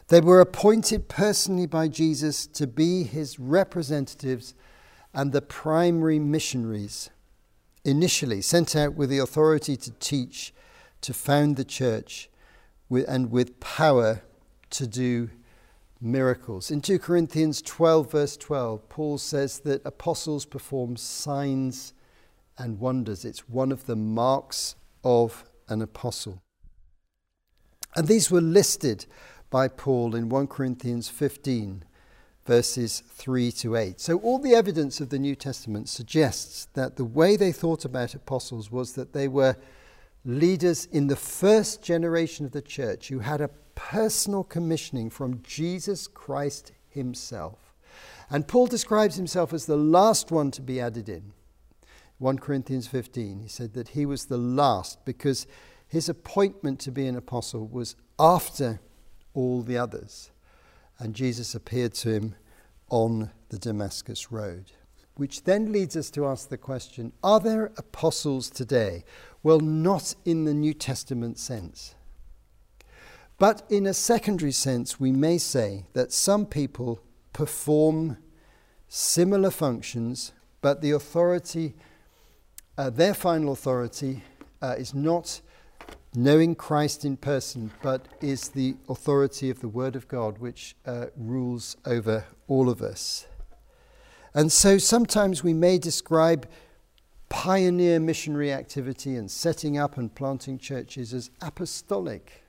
They 0.08 0.20
were 0.20 0.42
appointed 0.42 1.08
personally 1.08 1.64
by 1.64 1.88
Jesus 1.88 2.46
to 2.48 2.66
be 2.66 3.04
his 3.04 3.40
representatives 3.40 4.54
and 5.14 5.32
the 5.32 5.40
primary 5.40 6.18
missionaries, 6.18 7.08
initially 7.82 8.42
sent 8.42 8.76
out 8.76 8.92
with 8.92 9.08
the 9.08 9.16
authority 9.16 9.74
to 9.78 9.90
teach, 9.92 10.52
to 11.00 11.14
found 11.14 11.56
the 11.56 11.64
church, 11.64 12.28
and 12.90 13.30
with 13.30 13.58
power 13.58 14.20
to 14.68 14.86
do 14.86 15.30
miracles. 15.98 16.70
In 16.70 16.82
2 16.82 16.98
Corinthians 16.98 17.62
12, 17.62 18.12
verse 18.12 18.36
12, 18.36 18.86
Paul 18.90 19.16
says 19.16 19.60
that 19.60 19.80
apostles 19.86 20.44
perform 20.44 20.98
signs 20.98 21.94
and 22.58 22.78
wonders. 22.78 23.24
It's 23.24 23.48
one 23.48 23.72
of 23.72 23.86
the 23.86 23.96
marks 23.96 24.76
of 25.02 25.44
an 25.68 25.82
apostle. 25.82 26.42
And 27.96 28.08
these 28.08 28.30
were 28.30 28.40
listed 28.40 29.06
by 29.50 29.68
Paul 29.68 30.14
in 30.16 30.28
1 30.28 30.48
Corinthians 30.48 31.08
15, 31.08 31.84
verses 32.44 33.02
3 33.08 33.52
to 33.52 33.76
8. 33.76 34.00
So, 34.00 34.18
all 34.18 34.38
the 34.38 34.54
evidence 34.54 35.00
of 35.00 35.10
the 35.10 35.18
New 35.18 35.36
Testament 35.36 35.88
suggests 35.88 36.66
that 36.74 36.96
the 36.96 37.04
way 37.04 37.36
they 37.36 37.52
thought 37.52 37.84
about 37.84 38.14
apostles 38.14 38.70
was 38.70 38.94
that 38.94 39.12
they 39.12 39.28
were 39.28 39.56
leaders 40.24 40.86
in 40.86 41.06
the 41.06 41.16
first 41.16 41.82
generation 41.82 42.44
of 42.44 42.52
the 42.52 42.62
church 42.62 43.08
who 43.08 43.20
had 43.20 43.40
a 43.40 43.50
personal 43.74 44.42
commissioning 44.42 45.10
from 45.10 45.42
Jesus 45.42 46.06
Christ 46.06 46.72
himself. 46.88 47.74
And 48.30 48.48
Paul 48.48 48.66
describes 48.66 49.16
himself 49.16 49.52
as 49.52 49.66
the 49.66 49.76
last 49.76 50.30
one 50.30 50.50
to 50.52 50.62
be 50.62 50.80
added 50.80 51.08
in. 51.08 51.32
1 52.18 52.38
Corinthians 52.38 52.86
15, 52.86 53.40
he 53.40 53.48
said 53.48 53.74
that 53.74 53.88
he 53.88 54.06
was 54.06 54.26
the 54.26 54.38
last 54.38 55.04
because 55.04 55.46
his 55.86 56.08
appointment 56.08 56.80
to 56.80 56.90
be 56.90 57.06
an 57.06 57.16
apostle 57.16 57.66
was 57.66 57.96
after 58.18 58.80
all 59.32 59.62
the 59.62 59.76
others. 59.76 60.30
And 60.98 61.14
Jesus 61.14 61.54
appeared 61.54 61.94
to 61.94 62.10
him 62.10 62.34
on 62.88 63.30
the 63.48 63.58
Damascus 63.58 64.30
Road. 64.30 64.72
Which 65.16 65.44
then 65.44 65.70
leads 65.70 65.96
us 65.96 66.10
to 66.10 66.26
ask 66.26 66.48
the 66.48 66.58
question 66.58 67.12
Are 67.22 67.40
there 67.40 67.72
apostles 67.76 68.50
today? 68.50 69.04
Well, 69.42 69.60
not 69.60 70.14
in 70.24 70.44
the 70.44 70.54
New 70.54 70.74
Testament 70.74 71.38
sense. 71.38 71.94
But 73.38 73.62
in 73.68 73.86
a 73.86 73.94
secondary 73.94 74.52
sense, 74.52 74.98
we 74.98 75.12
may 75.12 75.38
say 75.38 75.86
that 75.92 76.12
some 76.12 76.46
people 76.46 77.00
perform 77.32 78.18
similar 78.88 79.50
functions, 79.50 80.32
but 80.60 80.80
the 80.80 80.92
authority, 80.92 81.74
uh, 82.76 82.90
their 82.90 83.14
final 83.14 83.52
authority, 83.52 84.22
uh, 84.62 84.74
is 84.78 84.94
not 84.94 85.40
knowing 86.14 86.54
Christ 86.54 87.04
in 87.04 87.16
person, 87.16 87.70
but 87.82 88.06
is 88.20 88.48
the 88.48 88.76
authority 88.88 89.50
of 89.50 89.60
the 89.60 89.68
Word 89.68 89.96
of 89.96 90.08
God, 90.08 90.38
which 90.38 90.76
uh, 90.86 91.06
rules 91.16 91.76
over 91.84 92.24
all 92.48 92.68
of 92.68 92.82
us. 92.82 93.26
And 94.32 94.50
so 94.50 94.78
sometimes 94.78 95.44
we 95.44 95.52
may 95.52 95.78
describe 95.78 96.48
pioneer 97.28 98.00
missionary 98.00 98.52
activity 98.52 99.16
and 99.16 99.30
setting 99.30 99.76
up 99.76 99.96
and 99.96 100.14
planting 100.14 100.58
churches 100.58 101.12
as 101.12 101.30
apostolic 101.40 102.44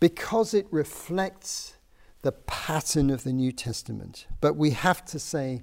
because 0.00 0.54
it 0.54 0.66
reflects 0.70 1.76
the 2.22 2.32
pattern 2.32 3.10
of 3.10 3.24
the 3.24 3.32
New 3.32 3.52
Testament. 3.52 4.26
But 4.40 4.56
we 4.56 4.70
have 4.70 5.04
to 5.06 5.18
say 5.18 5.62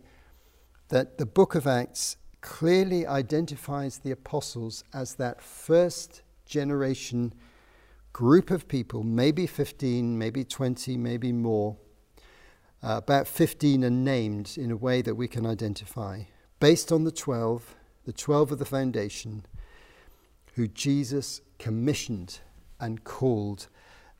that 0.89 1.17
the 1.17 1.26
book 1.26 1.56
of 1.56 1.67
Acts 1.67 2.17
clearly 2.44 3.08
identifies 3.08 4.00
the 4.00 4.12
apostles 4.12 4.84
as 4.94 5.16
that 5.16 5.42
first 5.42 6.22
generation 6.46 7.34
group 8.12 8.52
of 8.52 8.68
people, 8.68 9.02
maybe 9.02 9.48
15, 9.48 10.16
maybe 10.18 10.44
20, 10.44 10.98
maybe 10.98 11.32
more. 11.32 11.78
Uh, 12.84 12.98
about 12.98 13.28
15 13.28 13.86
are 13.86 13.90
named 13.90 14.56
in 14.58 14.70
a 14.70 14.76
way 14.76 15.02
that 15.02 15.16
we 15.16 15.28
can 15.28 15.46
identify, 15.46 16.24
based 16.60 16.92
on 16.92 17.06
the 17.06 17.12
12, 17.12 17.76
the 18.06 18.14
12 18.14 18.52
of 18.52 18.60
the 18.60 18.66
foundation, 18.66 19.46
who 20.56 20.68
Jesus 20.68 21.42
commissioned 21.58 22.40
and 22.78 23.06
called 23.06 23.68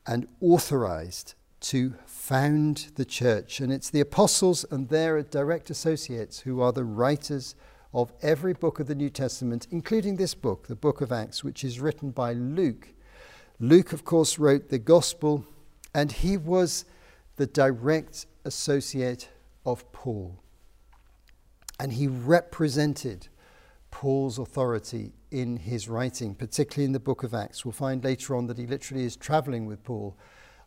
and 0.08 0.28
authorized 0.40 1.36
to 1.60 1.96
found 2.06 2.92
the 2.96 3.06
church. 3.06 3.60
And 3.60 3.72
it's 3.72 3.90
the 3.90 4.00
apostles 4.00 4.66
and 4.72 4.88
their 4.88 5.22
direct 5.24 5.70
associates 5.70 6.40
who 6.40 6.62
are 6.62 6.72
the 6.72 6.86
writers 6.86 7.54
of 7.94 8.12
every 8.22 8.54
book 8.54 8.80
of 8.80 8.88
the 8.88 8.96
New 8.96 9.10
Testament, 9.10 9.68
including 9.70 10.16
this 10.16 10.34
book, 10.34 10.68
the 10.68 10.76
book 10.76 11.02
of 11.02 11.12
Acts, 11.12 11.44
which 11.44 11.64
is 11.64 11.80
written 11.80 12.12
by 12.12 12.34
Luke. 12.34 12.90
Luke, 13.60 13.94
of 13.94 14.04
course, 14.04 14.40
wrote 14.40 14.70
the 14.70 14.80
gospel, 14.80 15.46
and 15.94 16.12
he 16.12 16.38
was 16.38 16.86
the 17.36 17.46
direct 17.46 18.26
associate 18.46 19.30
of 19.66 19.90
Paul. 19.92 20.40
And 21.80 21.94
he 21.94 22.08
represented 22.08 23.28
Paul's 23.92 24.40
authority 24.40 25.14
in 25.30 25.58
his 25.58 25.88
writing, 25.88 26.34
particularly 26.34 26.86
in 26.86 26.94
the 26.94 27.00
book 27.00 27.24
of 27.24 27.34
Acts. 27.34 27.64
We'll 27.64 27.74
find 27.74 28.04
later 28.04 28.36
on 28.36 28.48
that 28.48 28.58
he 28.58 28.66
literally 28.66 29.06
is 29.06 29.16
traveling 29.16 29.66
with 29.66 29.84
Paul 29.84 30.18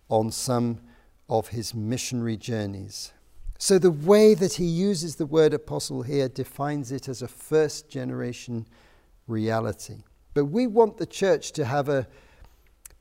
on 0.09 0.31
some 0.31 0.81
of 1.29 1.49
his 1.49 1.75
missionary 1.75 2.37
journeys. 2.37 3.13
So, 3.59 3.79
the 3.79 3.91
way 3.91 4.35
that 4.35 4.55
he 4.55 4.67
uses 4.67 5.17
the 5.17 5.27
word 5.27 5.55
apostle 5.55 6.03
here 6.03 6.29
defines 6.29 6.93
it 6.93 7.09
as 7.09 7.23
a 7.23 7.29
first 7.29 7.89
generation 7.89 8.67
reality. 9.27 10.03
But 10.35 10.47
we 10.47 10.67
want 10.67 10.99
the 10.99 11.07
church 11.07 11.53
to 11.53 11.65
have 11.65 11.89
a 11.89 12.07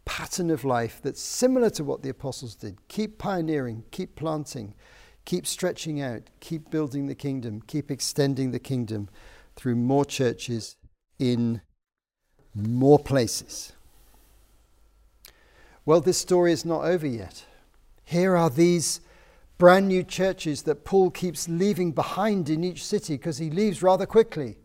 pattern 0.06 0.50
of 0.52 0.64
life 0.64 1.02
that's 1.04 1.22
similar 1.22 1.70
to 1.72 1.84
what 1.84 2.02
the 2.02 2.10
apostles 2.10 2.56
did. 2.56 2.78
Keep 2.88 3.18
pioneering, 3.18 3.84
keep 3.92 4.16
planting, 4.16 4.74
keep 5.26 5.46
stretching 5.46 6.00
out, 6.02 6.24
keep 6.40 6.70
building 6.70 7.08
the 7.08 7.16
kingdom, 7.16 7.62
keep 7.68 7.92
extending 7.92 8.52
the 8.52 8.60
kingdom 8.60 9.10
through 9.56 9.76
more 9.76 10.06
churches 10.06 10.78
in 11.20 11.62
more 12.54 13.00
places. 13.00 13.74
Well, 15.86 16.02
this 16.02 16.18
story 16.18 16.52
is 16.52 16.66
not 16.66 16.86
over 16.86 17.06
yet. 17.06 17.46
Here 18.06 18.36
are 18.36 18.50
these 18.50 19.02
brand 19.58 19.88
new 19.88 20.04
churches 20.04 20.64
that 20.64 20.84
Paul 20.84 21.10
keeps 21.12 21.48
leaving 21.48 21.92
behind 21.92 22.50
in 22.50 22.64
each 22.64 22.84
city 22.84 23.16
because 23.16 23.38
he 23.38 23.50
leaves 23.50 23.82
rather 23.82 24.06
quickly. 24.06 24.58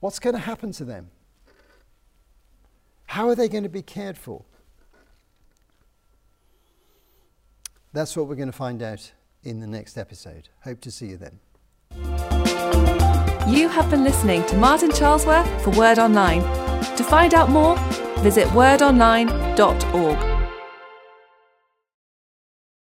What's 0.00 0.18
going 0.18 0.34
to 0.34 0.40
happen 0.40 0.72
to 0.72 0.84
them? 0.84 1.10
How 3.06 3.28
are 3.28 3.34
they 3.34 3.48
going 3.48 3.64
to 3.64 3.68
be 3.68 3.82
cared 3.82 4.18
for? 4.18 4.44
That's 7.92 8.16
what 8.16 8.26
we're 8.26 8.36
going 8.36 8.50
to 8.50 8.56
find 8.56 8.82
out 8.82 9.12
in 9.44 9.60
the 9.60 9.66
next 9.66 9.98
episode. 9.98 10.48
Hope 10.64 10.80
to 10.80 10.90
see 10.90 11.08
you 11.08 11.18
then. 11.18 11.38
You 13.48 13.68
have 13.68 13.90
been 13.90 14.04
listening 14.04 14.46
to 14.46 14.56
Martin 14.56 14.90
Charlesworth 14.90 15.62
for 15.62 15.70
Word 15.70 15.98
Online. 15.98 16.40
To 16.96 17.04
find 17.04 17.34
out 17.34 17.50
more, 17.50 17.76
visit 18.20 18.46
wordonline.org. 18.48 20.31